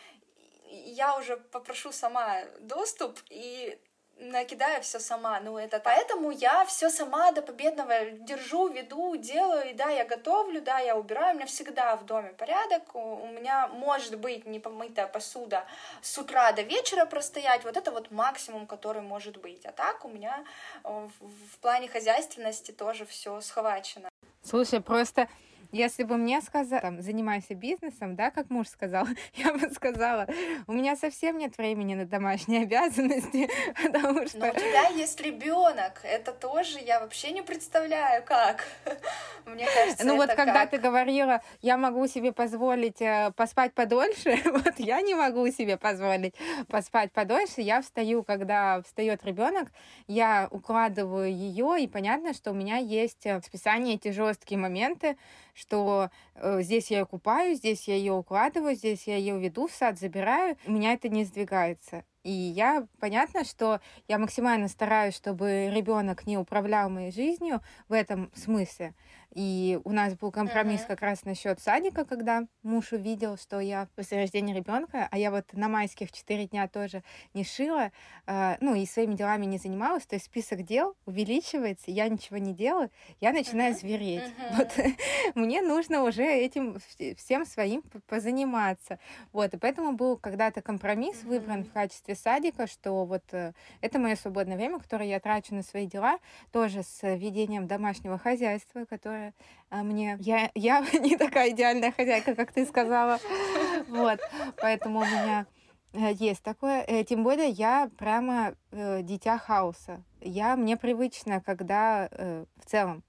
[0.66, 3.80] я уже попрошу сама доступ, и
[4.22, 5.40] накидаю все сама.
[5.40, 9.70] Ну, это поэтому я все сама до победного держу, веду, делаю.
[9.70, 11.34] И да, я готовлю, да, я убираю.
[11.34, 12.96] У меня всегда в доме порядок.
[12.96, 15.66] У меня может быть не помытая посуда
[16.02, 17.64] с утра до вечера простоять.
[17.64, 19.66] Вот это вот максимум, который может быть.
[19.66, 20.46] А так у меня
[20.84, 24.10] э, в плане хозяйственности тоже все схвачено.
[24.44, 25.28] Слушай, просто
[25.72, 30.28] если бы мне сказали, там, занимайся бизнесом, да, как муж сказал, я бы сказала,
[30.68, 33.50] у меня совсем нет времени на домашние обязанности,
[33.84, 34.38] потому что...
[34.38, 38.66] Но у тебя есть ребенок, это тоже я вообще не представляю, как.
[39.46, 40.72] Мне кажется, Ну вот когда как.
[40.72, 46.36] ты говорила, я могу себе позволить э, поспать подольше, вот я не могу себе позволить
[46.68, 49.70] поспать подольше, я встаю, когда встает ребенок,
[50.08, 55.18] я укладываю ее, и понятно, что у меня есть в списании эти жесткие моменты,
[55.62, 59.72] что э, здесь я ее купаю, здесь я ее укладываю, здесь я ее веду в
[59.72, 62.04] сад, забираю, у меня это не сдвигается.
[62.24, 68.32] И я, понятно, что я максимально стараюсь, чтобы ребенок не управлял моей жизнью в этом
[68.36, 68.94] смысле.
[69.34, 70.88] И у нас был компромисс uh-huh.
[70.88, 75.46] как раз насчет садика, когда муж увидел, что я после рождения ребенка, а я вот
[75.54, 77.02] на майских четыре дня тоже
[77.34, 77.92] не шила,
[78.28, 82.54] э, ну и своими делами не занималась, то есть список дел увеличивается, я ничего не
[82.54, 82.90] делаю,
[83.22, 83.80] я начинаю uh-huh.
[83.80, 84.24] звереть.
[84.24, 84.58] Uh-huh.
[84.58, 84.96] Вот
[85.36, 86.78] мне нужно уже этим
[87.16, 89.00] всем своим позаниматься.
[89.32, 91.28] Вот, и поэтому был когда-то компромисс uh-huh.
[91.28, 95.64] выбран в качестве садика, что вот э, это мое свободное время, которое я трачу на
[95.64, 96.18] свои дела,
[96.52, 99.21] тоже с ведением домашнего хозяйства, которое
[99.70, 100.18] а, мне...
[100.20, 103.20] Я, я не такая идеальная хозяйка, как ты сказала.
[103.88, 104.20] Вот,
[104.58, 105.48] поэтому у меня
[105.94, 106.84] э, есть такое.
[106.88, 110.04] Э, тем более я прямо э, дитя хаоса.
[110.22, 113.04] Я, мне привычно, когда в целом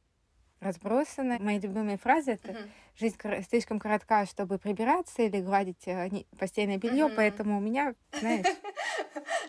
[0.61, 1.39] разбросаны.
[1.41, 2.71] Мои любимые фразы это uh-huh.
[2.97, 3.17] жизнь
[3.49, 5.85] слишком коротка, чтобы прибираться или гладить
[6.39, 7.15] постельное белье, uh-huh.
[7.17, 8.47] поэтому у меня, знаешь.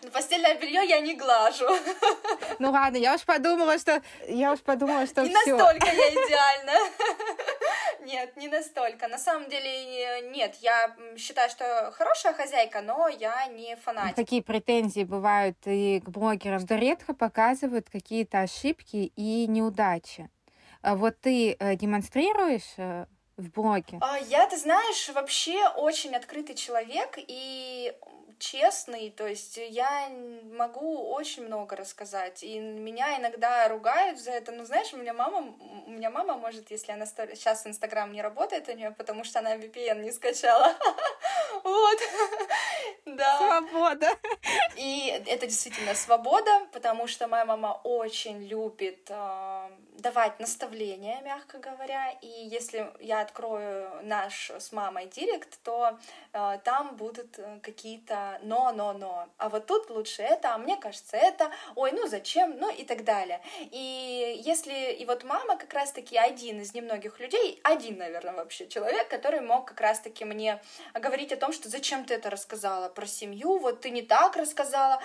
[0.04, 1.66] Ну, постельное белье я не глажу.
[2.60, 6.72] Ну ладно, я уж подумала, что я уж подумала, что Не настолько я идеальна.
[8.04, 9.08] Нет, не настолько.
[9.08, 14.14] На самом деле, нет, я считаю, что хорошая хозяйка, но я не фанат.
[14.14, 20.28] Какие претензии бывают и к блогерам, что редко показывают какие-то ошибки и неудачи.
[20.82, 23.06] А вот ты э, демонстрируешь э,
[23.38, 23.98] в блоге?
[24.02, 27.94] А, я, ты знаешь, вообще очень открытый человек, и
[28.44, 30.08] честный, то есть я
[30.52, 35.54] могу очень много рассказать, и меня иногда ругают за это, ну, знаешь, у меня мама,
[35.86, 39.56] у меня мама может, если она сейчас Инстаграм не работает у нее, потому что она
[39.56, 40.74] VPN не скачала,
[41.64, 41.98] вот,
[43.06, 43.38] да.
[43.38, 44.10] Свобода.
[44.76, 49.68] И это действительно свобода, потому что моя мама очень любит э,
[50.04, 55.98] давать наставления, мягко говоря, и если я открою наш с мамой директ, то
[56.34, 59.26] э, там будут э, какие-то но, но, но.
[59.38, 63.04] А вот тут лучше это, а мне кажется это, ой, ну зачем, ну и так
[63.04, 63.40] далее.
[63.60, 69.08] И если, и вот мама как раз-таки один из немногих людей, один, наверное, вообще человек,
[69.08, 70.60] который мог как раз-таки мне
[70.92, 75.00] говорить о том, что зачем ты это рассказала про семью, вот ты не так рассказала,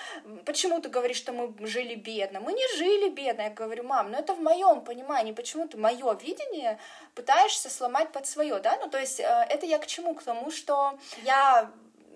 [0.45, 2.41] почему ты говоришь, что мы жили бедно?
[2.41, 3.43] Мы не жили бедно.
[3.43, 6.79] Я говорю, мам, ну это в моем понимании, почему ты мое видение
[7.13, 8.77] пытаешься сломать под свое, да?
[8.81, 10.15] Ну то есть э, это я к чему?
[10.15, 11.71] К тому, что я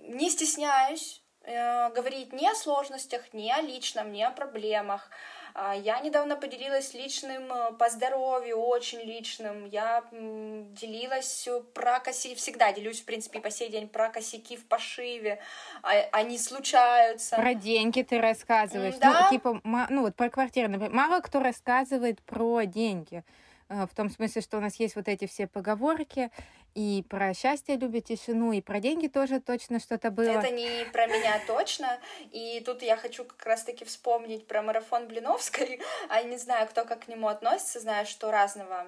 [0.07, 5.11] не стесняюсь э, говорить ни о сложностях, ни о личном, ни о проблемах.
[5.55, 9.65] А, я недавно поделилась личным э, по здоровью, очень личным.
[9.65, 15.39] Я делилась про косяки, всегда делюсь, в принципе, по сей день про косяки в пошиве.
[15.83, 17.35] А, они случаются.
[17.35, 18.95] Про деньги ты рассказываешь.
[18.95, 19.23] Да?
[19.23, 20.93] Ну, типа, ну вот про квартиру, например.
[20.93, 23.23] Мало кто рассказывает про деньги.
[23.69, 26.31] Э, в том смысле, что у нас есть вот эти все поговорки,
[26.75, 30.25] и про счастье любит тишину, и про деньги тоже точно что-то было.
[30.25, 31.99] Это не про меня точно.
[32.31, 35.79] И тут я хочу как раз-таки вспомнить про марафон Блиновской.
[36.09, 38.87] А не знаю, кто как к нему относится, знаю, что разного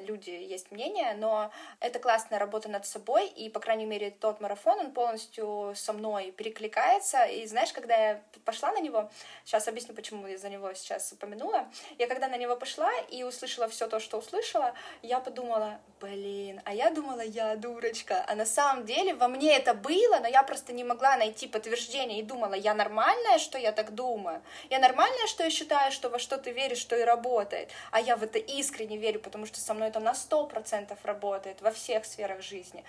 [0.00, 4.78] люди есть мнение, но это классная работа над собой, и, по крайней мере, тот марафон,
[4.78, 7.24] он полностью со мной перекликается.
[7.24, 9.10] И знаешь, когда я пошла на него,
[9.44, 11.68] сейчас объясню, почему я за него сейчас упомянула,
[11.98, 16.74] я когда на него пошла и услышала все то, что услышала, я подумала, блин, а
[16.74, 18.24] я думала, я дурочка.
[18.28, 22.20] А на самом деле во мне это было, но я просто не могла найти подтверждение
[22.20, 24.42] и думала, я нормальная, что я так думаю.
[24.70, 27.70] Я нормальная, что я считаю, что во что ты веришь, что и работает.
[27.90, 31.60] А я в это искренне верю, потому что со мной это на сто процентов работает
[31.60, 32.84] во всех сферах жизни.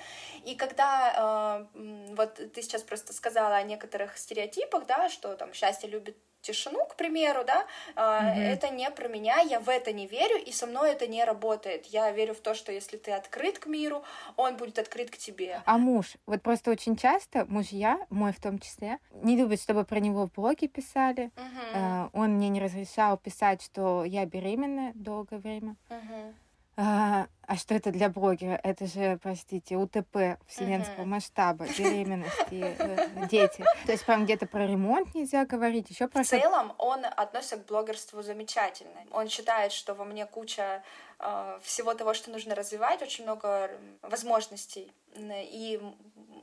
[0.46, 5.89] И когда э, вот ты сейчас просто сказала о некоторых стереотипах, да, что там счастье
[5.89, 8.53] любит тишину, к примеру, да, mm-hmm.
[8.53, 11.88] это не про меня, я в это не верю, и со мной это не работает.
[11.88, 14.03] Я верю в то, что если ты открыт к миру,
[14.36, 15.62] он будет открыт к тебе.
[15.65, 19.99] А муж, вот просто очень часто мужья, мой в том числе, не любят, чтобы про
[19.99, 21.32] него в блоге писали.
[21.36, 22.10] Mm-hmm.
[22.13, 25.75] Он мне не разрешал писать, что я беременная долгое время.
[25.89, 26.34] Mm-hmm.
[26.76, 28.60] А, а что это для блогера?
[28.64, 31.06] Это же, простите, УТП вселенского uh-huh.
[31.06, 33.64] масштаба, беременности, э, дети.
[33.86, 36.24] То есть прям где-то про ремонт нельзя говорить, еще про...
[36.24, 39.06] В целом он относится к блогерству замечательно.
[39.12, 40.84] Он считает, что во мне куча
[41.20, 43.70] э, всего того, что нужно развивать, очень много
[44.02, 44.92] возможностей.
[45.16, 45.80] И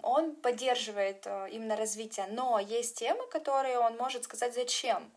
[0.03, 2.27] он поддерживает э, именно развитие.
[2.31, 5.11] Но есть темы, которые он может сказать, зачем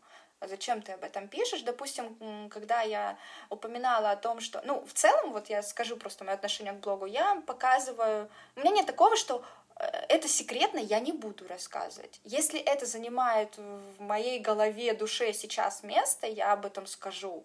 [0.48, 1.62] зачем ты об этом пишешь.
[1.62, 3.16] Допустим, когда я
[3.50, 4.60] упоминала о том, что...
[4.64, 8.28] Ну, в целом, вот я скажу просто мое отношение к блогу, я показываю...
[8.56, 9.44] У меня нет такого, что
[9.76, 12.20] э, это секретно, я не буду рассказывать.
[12.24, 17.44] Если это занимает в моей голове, душе сейчас место, я об этом скажу.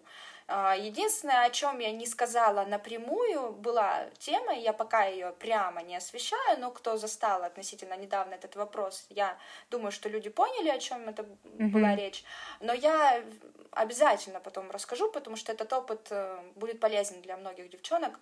[0.52, 5.94] А, единственное, о чем я не сказала напрямую, была тема, я пока ее прямо не
[5.96, 9.38] освещаю, но кто застал относительно недавно этот вопрос, я
[9.70, 11.68] думаю, что люди поняли, о чем это mm-hmm.
[11.68, 12.24] была речь.
[12.58, 13.22] Но я
[13.70, 18.18] обязательно потом расскажу, потому что этот опыт э, будет полезен для многих девчонок.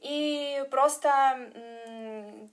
[0.00, 1.50] И просто,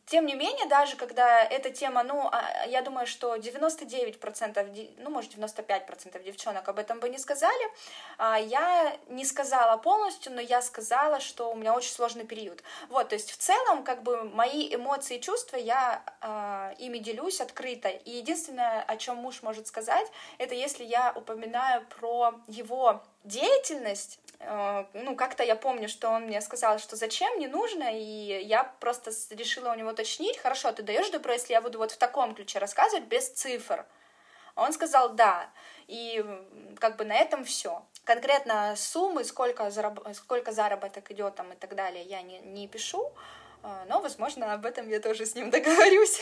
[0.08, 5.36] тем не менее, даже когда эта тема, ну, а, я думаю, что 99%, ну, может,
[5.36, 7.72] 95% девчонок об этом бы не сказали,
[8.18, 12.64] а, я не сказала полностью, но я сказала, что у меня очень сложный период.
[12.90, 17.42] Вот, то есть в целом, как бы мои эмоции и чувства, я э, ими делюсь
[17.42, 17.90] открыто.
[17.90, 24.86] И единственное, о чем муж может сказать, это если я упоминаю про его деятельность, э,
[24.94, 29.12] ну, как-то я помню, что он мне сказал, что зачем, не нужно, и я просто
[29.32, 32.60] решила у него уточнить, хорошо, ты даешь добро, если я буду вот в таком ключе
[32.60, 33.86] рассказывать, без цифр.
[34.56, 35.50] Он сказал да,
[35.88, 36.24] и
[36.80, 37.84] как бы на этом все.
[38.06, 40.00] Конкретно суммы, сколько, зараб...
[40.14, 43.12] сколько заработок идет там и так далее, я не, не пишу,
[43.64, 46.22] э, но, возможно, об этом я тоже с ним договорюсь.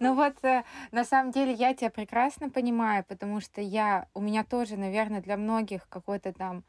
[0.00, 4.42] Ну вот, э, на самом деле, я тебя прекрасно понимаю, потому что я, у меня
[4.42, 6.64] тоже, наверное, для многих какой-то там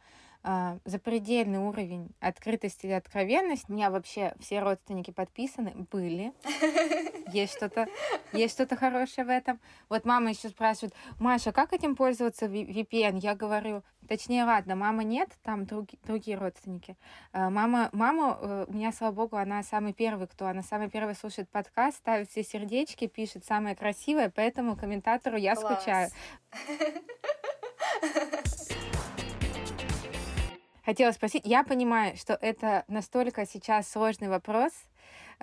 [0.46, 3.66] а, запредельный уровень открытости и откровенности.
[3.70, 6.34] У меня вообще все родственники подписаны были.
[7.32, 7.88] Есть что-то,
[8.34, 9.60] есть что-то хорошее в этом.
[9.90, 13.18] Вот мама еще спрашивает, Маша, как этим пользоваться VPN?
[13.20, 16.96] Я говорю, точнее, ладно, мама нет, там други, другие родственники.
[17.32, 21.16] А, мама, мама, э, у меня, слава богу, она самый первый, кто, она самый первый
[21.16, 25.80] слушает подкаст, ставит все сердечки, пишет самое красивое, поэтому комментатору я Класс.
[25.80, 26.10] скучаю.
[30.84, 34.72] хотела спросить, я понимаю, что это настолько сейчас сложный вопрос,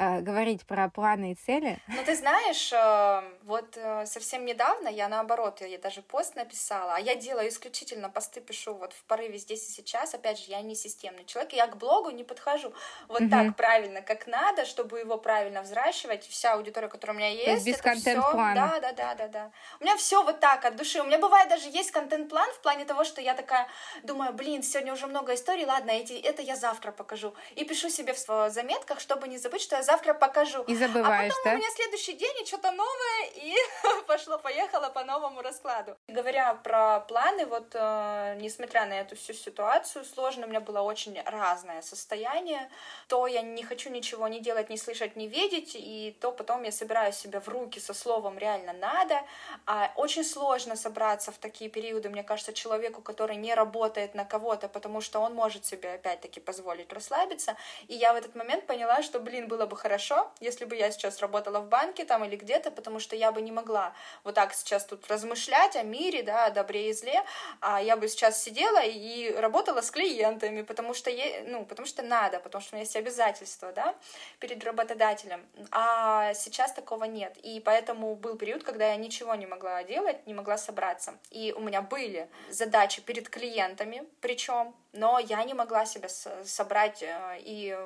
[0.00, 1.78] э, говорить про планы и цели.
[1.88, 7.00] Ну, ты знаешь, э, вот э, совсем недавно я наоборот, я даже пост написала, а
[7.00, 10.14] я делаю исключительно посты, пишу вот в порыве здесь и сейчас.
[10.14, 12.72] Опять же, я не системный человек, я к блогу не подхожу
[13.08, 13.30] вот угу.
[13.30, 16.26] так правильно, как надо, чтобы его правильно взращивать.
[16.26, 18.54] Вся аудитория, которая у меня есть, То есть без контент-плана.
[18.54, 19.50] Да, да, да, да, да.
[19.80, 21.00] У меня все вот так от души.
[21.00, 23.66] У меня бывает даже есть контент-план в плане того, что я такая
[24.02, 27.34] думаю, блин, сегодня уже много историй, ладно, эти, это я завтра покажу.
[27.56, 30.62] И пишу себе в заметках, чтобы не забыть, что я завтра покажу.
[30.64, 31.54] И забываешь, а потом да?
[31.54, 33.54] у меня следующий день и что-то новое, и
[34.06, 35.96] пошло-поехало по новому раскладу.
[36.08, 41.20] Говоря про планы, вот э, несмотря на эту всю ситуацию сложно, у меня было очень
[41.24, 42.70] разное состояние.
[43.08, 46.72] То я не хочу ничего не делать, не слышать, не видеть, и то потом я
[46.72, 49.22] собираю себя в руки со словом «реально надо».
[49.66, 54.68] А очень сложно собраться в такие периоды, мне кажется, человеку, который не работает на кого-то,
[54.68, 57.56] потому что он может себе опять-таки позволить расслабиться.
[57.88, 61.20] И я в этот момент поняла, что, блин, было бы хорошо, если бы я сейчас
[61.20, 64.84] работала в банке там или где-то, потому что я бы не могла вот так сейчас
[64.84, 67.22] тут размышлять о мире, да, о добре и зле,
[67.60, 71.44] а я бы сейчас сидела и работала с клиентами, потому что, е...
[71.46, 73.94] ну, потому что надо, потому что у меня есть обязательства, да,
[74.38, 75.46] перед работодателем.
[75.70, 77.36] А сейчас такого нет.
[77.42, 81.14] И поэтому был период, когда я ничего не могла делать, не могла собраться.
[81.30, 87.38] И у меня были задачи перед клиентами, причем, но я не могла себя собрать э,
[87.40, 87.76] и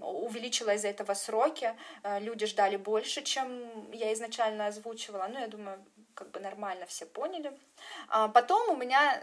[0.00, 1.74] увеличила из-за этого сроки.
[2.02, 5.28] Э, люди ждали больше, чем я изначально озвучивала.
[5.28, 5.84] Ну, я думаю,
[6.14, 7.56] как бы нормально все поняли.
[8.08, 9.22] А потом у меня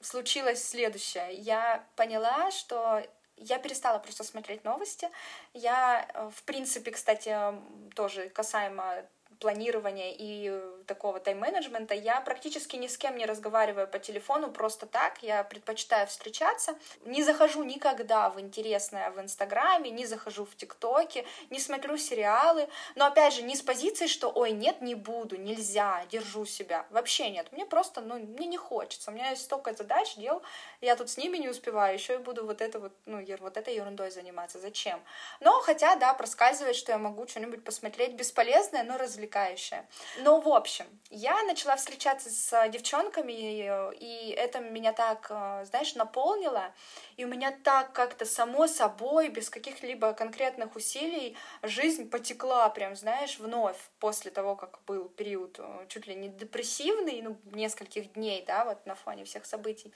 [0.00, 1.32] случилось следующее.
[1.32, 3.02] Я поняла, что
[3.36, 5.08] я перестала просто смотреть новости.
[5.54, 7.34] Я, э, в принципе, кстати,
[7.94, 9.04] тоже касаемо
[9.40, 10.50] планирования и
[10.86, 16.06] такого тайм-менеджмента, я практически ни с кем не разговариваю по телефону просто так, я предпочитаю
[16.06, 16.76] встречаться.
[17.04, 23.06] Не захожу никогда в интересное в Инстаграме, не захожу в ТикТоке, не смотрю сериалы, но
[23.06, 26.86] опять же не с позиции, что ой, нет, не буду, нельзя, держу себя.
[26.90, 30.42] Вообще нет, мне просто, ну, мне не хочется, у меня есть столько задач, дел,
[30.80, 33.74] я тут с ними не успеваю, еще и буду вот это вот, ну, вот этой
[33.74, 35.02] ерундой заниматься, зачем?
[35.40, 39.86] Но хотя, да, проскальзывает, что я могу что-нибудь посмотреть бесполезное, но развлекающее.
[40.18, 40.73] Но, в общем,
[41.10, 45.26] я начала встречаться с девчонками, и это меня так,
[45.64, 46.72] знаешь, наполнило,
[47.16, 53.38] и у меня так как-то само собой, без каких-либо конкретных усилий, жизнь потекла прям, знаешь,
[53.38, 58.84] вновь после того, как был период чуть ли не депрессивный, ну, нескольких дней, да, вот
[58.86, 59.92] на фоне всех событий.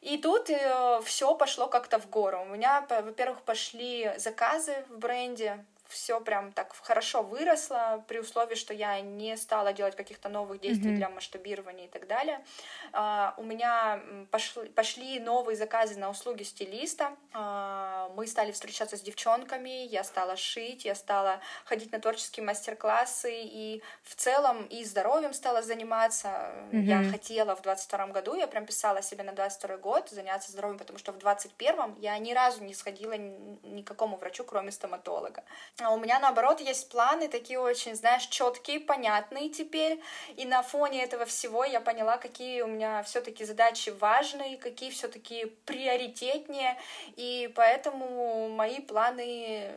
[0.00, 2.42] И тут э, все пошло как-то в гору.
[2.42, 8.74] У меня, во-первых, пошли заказы в бренде, все прям так хорошо выросло при условии, что
[8.74, 10.96] я не стала делать каких-то новых действий mm-hmm.
[10.96, 12.44] для масштабирования и так далее.
[12.92, 17.16] Uh, у меня пошли, пошли новые заказы на услуги стилиста.
[17.32, 23.32] Uh, мы стали встречаться с девчонками, я стала шить, я стала ходить на творческие мастер-классы
[23.32, 26.28] и в целом и здоровьем стала заниматься.
[26.72, 26.80] Mm-hmm.
[26.82, 30.98] Я хотела в 22 году, я прям писала себе на 22 год заняться здоровьем, потому
[30.98, 35.44] что в 21 я ни разу не сходила ни, никакому врачу, кроме стоматолога.
[35.82, 40.00] А у меня, наоборот, есть планы такие очень, знаешь, четкие, понятные теперь.
[40.36, 45.52] И на фоне этого всего я поняла, какие у меня все-таки задачи важные, какие все-таки
[45.66, 46.78] приоритетнее.
[47.16, 49.74] И поэтому мои планы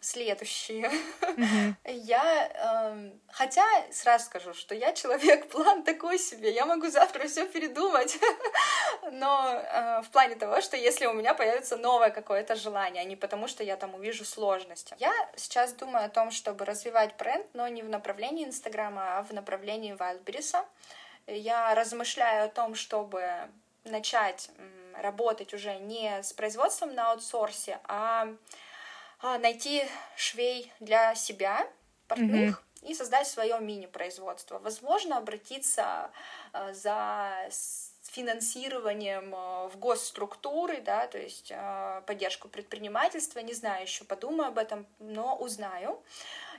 [0.00, 0.90] следующие.
[1.84, 7.46] Я, э, хотя сразу скажу, что я человек план такой себе, я могу завтра все
[7.46, 8.18] передумать,
[9.12, 13.16] но э, в плане того, что если у меня появится новое какое-то желание, а не
[13.16, 14.94] потому, что я там увижу сложности.
[14.98, 19.32] Я сейчас думаю о том, чтобы развивать бренд, но не в направлении Инстаграма, а в
[19.32, 20.64] направлении Вайлдберриса.
[21.26, 23.50] Я размышляю о том, чтобы
[23.84, 24.50] начать
[25.00, 28.28] работать уже не с производством на аутсорсе, а,
[29.22, 29.84] найти
[30.16, 31.66] швей для себя,
[32.06, 32.90] портных, mm-hmm.
[32.90, 34.58] и создать свое мини-производство.
[34.58, 36.10] Возможно, обратиться
[36.52, 37.48] а, за
[38.02, 41.52] финансированием а, в госструктуры, да, то есть
[42.06, 46.02] поддержку предпринимательства, не знаю еще, подумаю об этом, но узнаю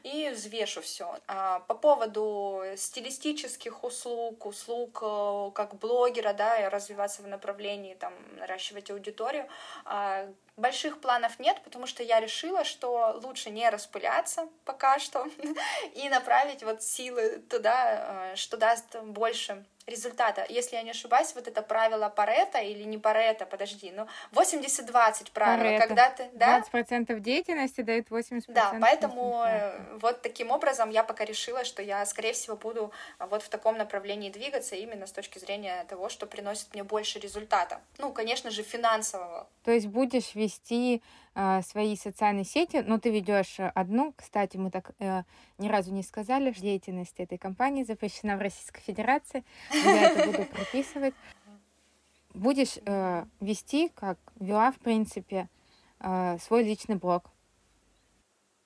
[0.04, 1.18] и взвешу все.
[1.28, 8.14] А по поводу стилистических услуг, услуг э, как блогера, да, и развиваться в направлении, там,
[8.38, 9.47] наращивать аудиторию,
[9.86, 10.28] а,
[10.60, 15.26] Больших планов нет, потому что я решила, что лучше не распыляться пока что
[15.95, 20.45] и направить вот силы туда, э, что даст больше результата.
[20.50, 25.64] Если я не ошибаюсь, вот это правило Парета или не Парета, подожди, ну 80-20 правило,
[25.64, 25.88] Парета.
[25.88, 26.30] когда ты...
[26.34, 26.62] Да?
[26.74, 28.43] 20% деятельности дает 80%.
[28.50, 29.45] Да, поэтому
[29.98, 34.30] вот таким образом я пока решила, что я, скорее всего, буду вот в таком направлении
[34.30, 37.82] двигаться именно с точки зрения того, что приносит мне больше результата.
[37.98, 39.48] Ну, конечно же, финансового.
[39.64, 41.02] То есть будешь вести
[41.36, 45.24] э, свои социальные сети, но ты ведешь одну, кстати, мы так э,
[45.58, 51.14] ни разу не сказали, деятельность этой компании запрещена в Российской Федерации, я это буду прописывать.
[52.34, 55.50] Будешь э, вести, как вела, в принципе,
[56.00, 57.24] э, свой личный блог.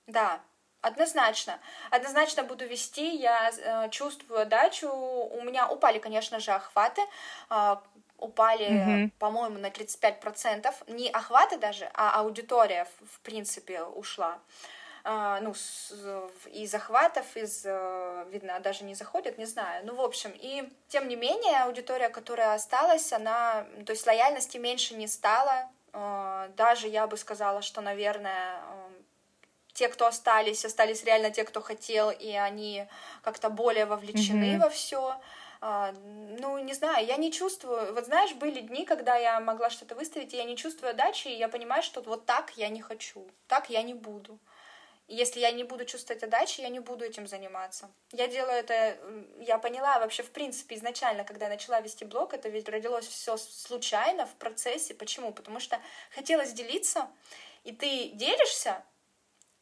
[0.07, 0.41] Да,
[0.83, 1.59] Однозначно.
[1.91, 3.15] Однозначно буду вести.
[3.15, 4.89] Я э, чувствую отдачу.
[4.91, 7.01] У меня упали, конечно же, охваты.
[7.49, 7.77] Э,
[8.17, 9.11] упали, mm-hmm.
[9.17, 10.73] по-моему, на 35%.
[10.87, 14.39] Не охваты даже, а аудитория, в, принципе, ушла.
[15.05, 15.53] А, ну,
[16.51, 19.85] из захватов, из, э, видно, даже не заходят, не знаю.
[19.85, 24.95] Ну, в общем, и тем не менее, аудитория, которая осталась, она, то есть лояльности меньше
[24.95, 25.69] не стало.
[25.93, 28.82] А, даже я бы сказала, что, наверное, э,
[29.73, 32.85] те, кто остались, остались реально те, кто хотел, и они
[33.21, 34.59] как-то более вовлечены mm-hmm.
[34.59, 35.15] во все.
[35.61, 35.93] А,
[36.39, 37.93] ну, не знаю, я не чувствую.
[37.93, 41.37] Вот знаешь, были дни, когда я могла что-то выставить, и я не чувствую отдачи, и
[41.37, 44.39] я понимаю, что вот так я не хочу, так я не буду.
[45.07, 47.89] Если я не буду чувствовать отдачи, я не буду этим заниматься.
[48.11, 48.97] Я делаю это,
[49.39, 53.37] я поняла вообще, в принципе, изначально, когда я начала вести блог, это ведь родилось все
[53.37, 54.93] случайно в процессе.
[54.93, 55.33] Почему?
[55.33, 55.79] Потому что
[56.15, 57.07] хотелось делиться,
[57.63, 58.83] и ты делишься,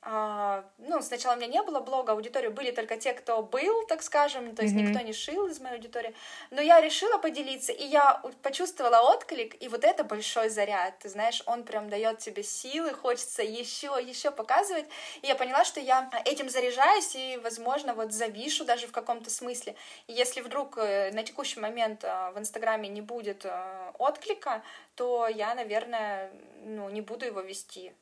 [0.04, 4.56] ну, сначала у меня не было блога, аудитории были только те, кто был, так скажем,
[4.56, 4.82] то есть mm-hmm.
[4.82, 6.16] никто не шил из моей аудитории.
[6.50, 11.44] Но я решила поделиться, и я почувствовала отклик, и вот это большой заряд, ты знаешь,
[11.46, 14.86] он прям дает тебе силы, хочется еще, еще показывать.
[15.22, 19.76] И я поняла, что я этим заряжаюсь и, возможно, вот завишу даже в каком-то смысле.
[20.08, 24.64] И если вдруг э, на текущий момент э, в Инстаграме не будет э, отклика,
[24.96, 26.32] то я, наверное,
[26.64, 27.94] ну, не буду его вести.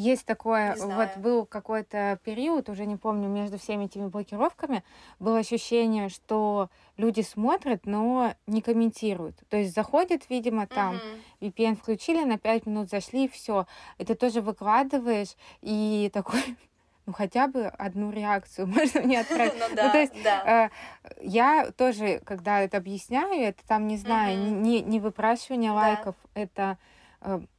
[0.00, 4.82] Есть такое, вот был какой-то период, уже не помню, между всеми этими блокировками,
[5.18, 9.36] было ощущение, что люди смотрят, но не комментируют.
[9.50, 10.94] То есть заходят, видимо, там,
[11.40, 11.50] Мгм.
[11.50, 13.66] VPN включили, на 5 минут зашли, все.
[13.98, 16.40] Это тоже выкладываешь, и такой,
[17.04, 19.52] ну хотя бы одну реакцию можно мне отправить.
[19.58, 20.70] Ну Ну, то есть да.
[20.70, 25.76] э, я тоже, когда это объясняю, это там, не знаю, не, не выпрашивание Да.
[25.76, 26.78] лайков, это,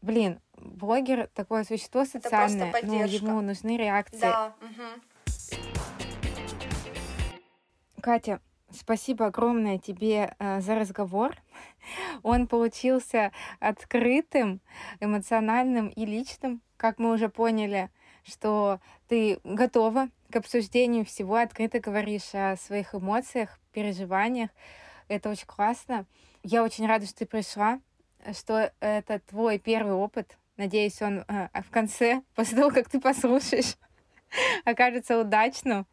[0.02, 4.20] блин, блогер такое существо социальное, но ему нужны реакции.
[4.22, 4.56] Да.
[4.62, 5.02] Угу.
[8.02, 8.42] Катя,
[8.72, 11.36] спасибо огромное тебе э, за разговор.
[12.24, 14.62] Он получился открытым,
[15.00, 16.62] эмоциональным и личным.
[16.78, 17.90] Как мы уже поняли,
[18.24, 24.50] что ты готова к обсуждению всего, открыто говоришь о своих эмоциях, переживаниях.
[25.08, 26.06] Это очень классно.
[26.44, 27.80] Я очень рада, что ты пришла,
[28.34, 33.78] что это твой первый опыт Надеюсь, он э, в конце, после того, как ты послушаешь,
[34.66, 35.88] окажется удачным.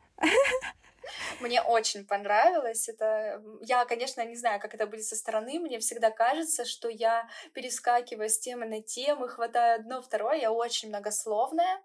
[1.40, 2.86] Мне очень понравилось.
[2.86, 5.58] Это я, конечно, не знаю, как это будет со стороны.
[5.58, 10.36] Мне всегда кажется, что я перескакиваю с темы на тему, хватаю одно, второе.
[10.36, 11.80] Я очень многословная.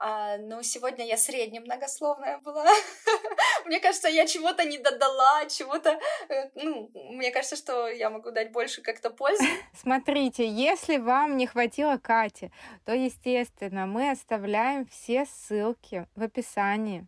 [0.00, 2.64] А, ну, сегодня я средне многословная была.
[3.66, 5.98] мне кажется, я чего-то не додала, чего-то...
[6.28, 9.44] Э, ну, мне кажется, что я могу дать больше как-то пользы.
[9.74, 12.52] Смотрите, если вам не хватило Кати,
[12.84, 17.04] то, естественно, мы оставляем все ссылки в описании.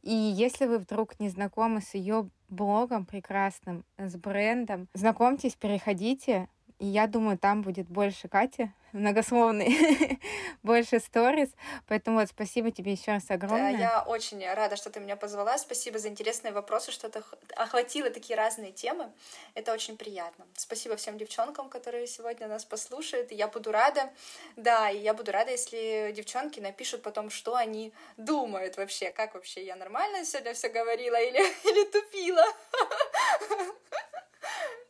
[0.00, 6.48] И если вы вдруг не знакомы с ее блогом прекрасным, с брендом, знакомьтесь, переходите.
[6.78, 10.20] И я думаю, там будет больше Кати многословный,
[10.62, 11.50] больше сторис.
[11.88, 13.76] Поэтому вот спасибо тебе еще раз огромное.
[13.76, 15.58] Я очень рада, что ты меня позвала.
[15.58, 17.22] Спасибо за интересные вопросы, что ты
[17.56, 19.10] охватила такие разные темы.
[19.54, 20.46] Это очень приятно.
[20.54, 23.32] Спасибо всем девчонкам, которые сегодня нас послушают.
[23.32, 24.10] Я буду рада.
[24.56, 29.10] Да, и я буду рада, если девчонки напишут потом, что они думают вообще.
[29.10, 32.44] Как вообще я нормально сегодня все говорила или, или тупила.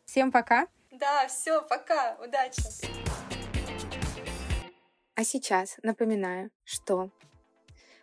[0.04, 0.66] Всем пока.
[0.90, 3.11] Да, все, пока, удачи.
[5.14, 7.10] А сейчас напоминаю, что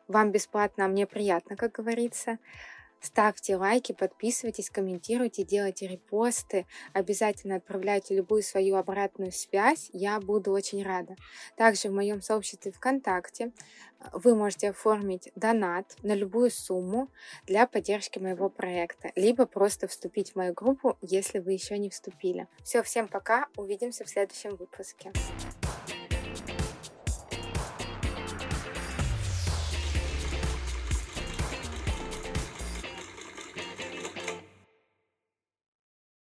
[0.07, 2.39] вам бесплатно, а мне приятно, как говорится.
[3.01, 6.66] Ставьте лайки, подписывайтесь, комментируйте, делайте репосты.
[6.91, 9.89] Обязательно отправляйте любую свою обратную связь.
[9.93, 11.16] Я буду очень рада.
[11.55, 13.53] Также в моем сообществе ВКонтакте
[14.12, 17.10] вы можете оформить донат на любую сумму
[17.45, 22.47] для поддержки моего проекта, либо просто вступить в мою группу, если вы еще не вступили.
[22.64, 25.14] Все, всем пока, увидимся в следующем выпуске.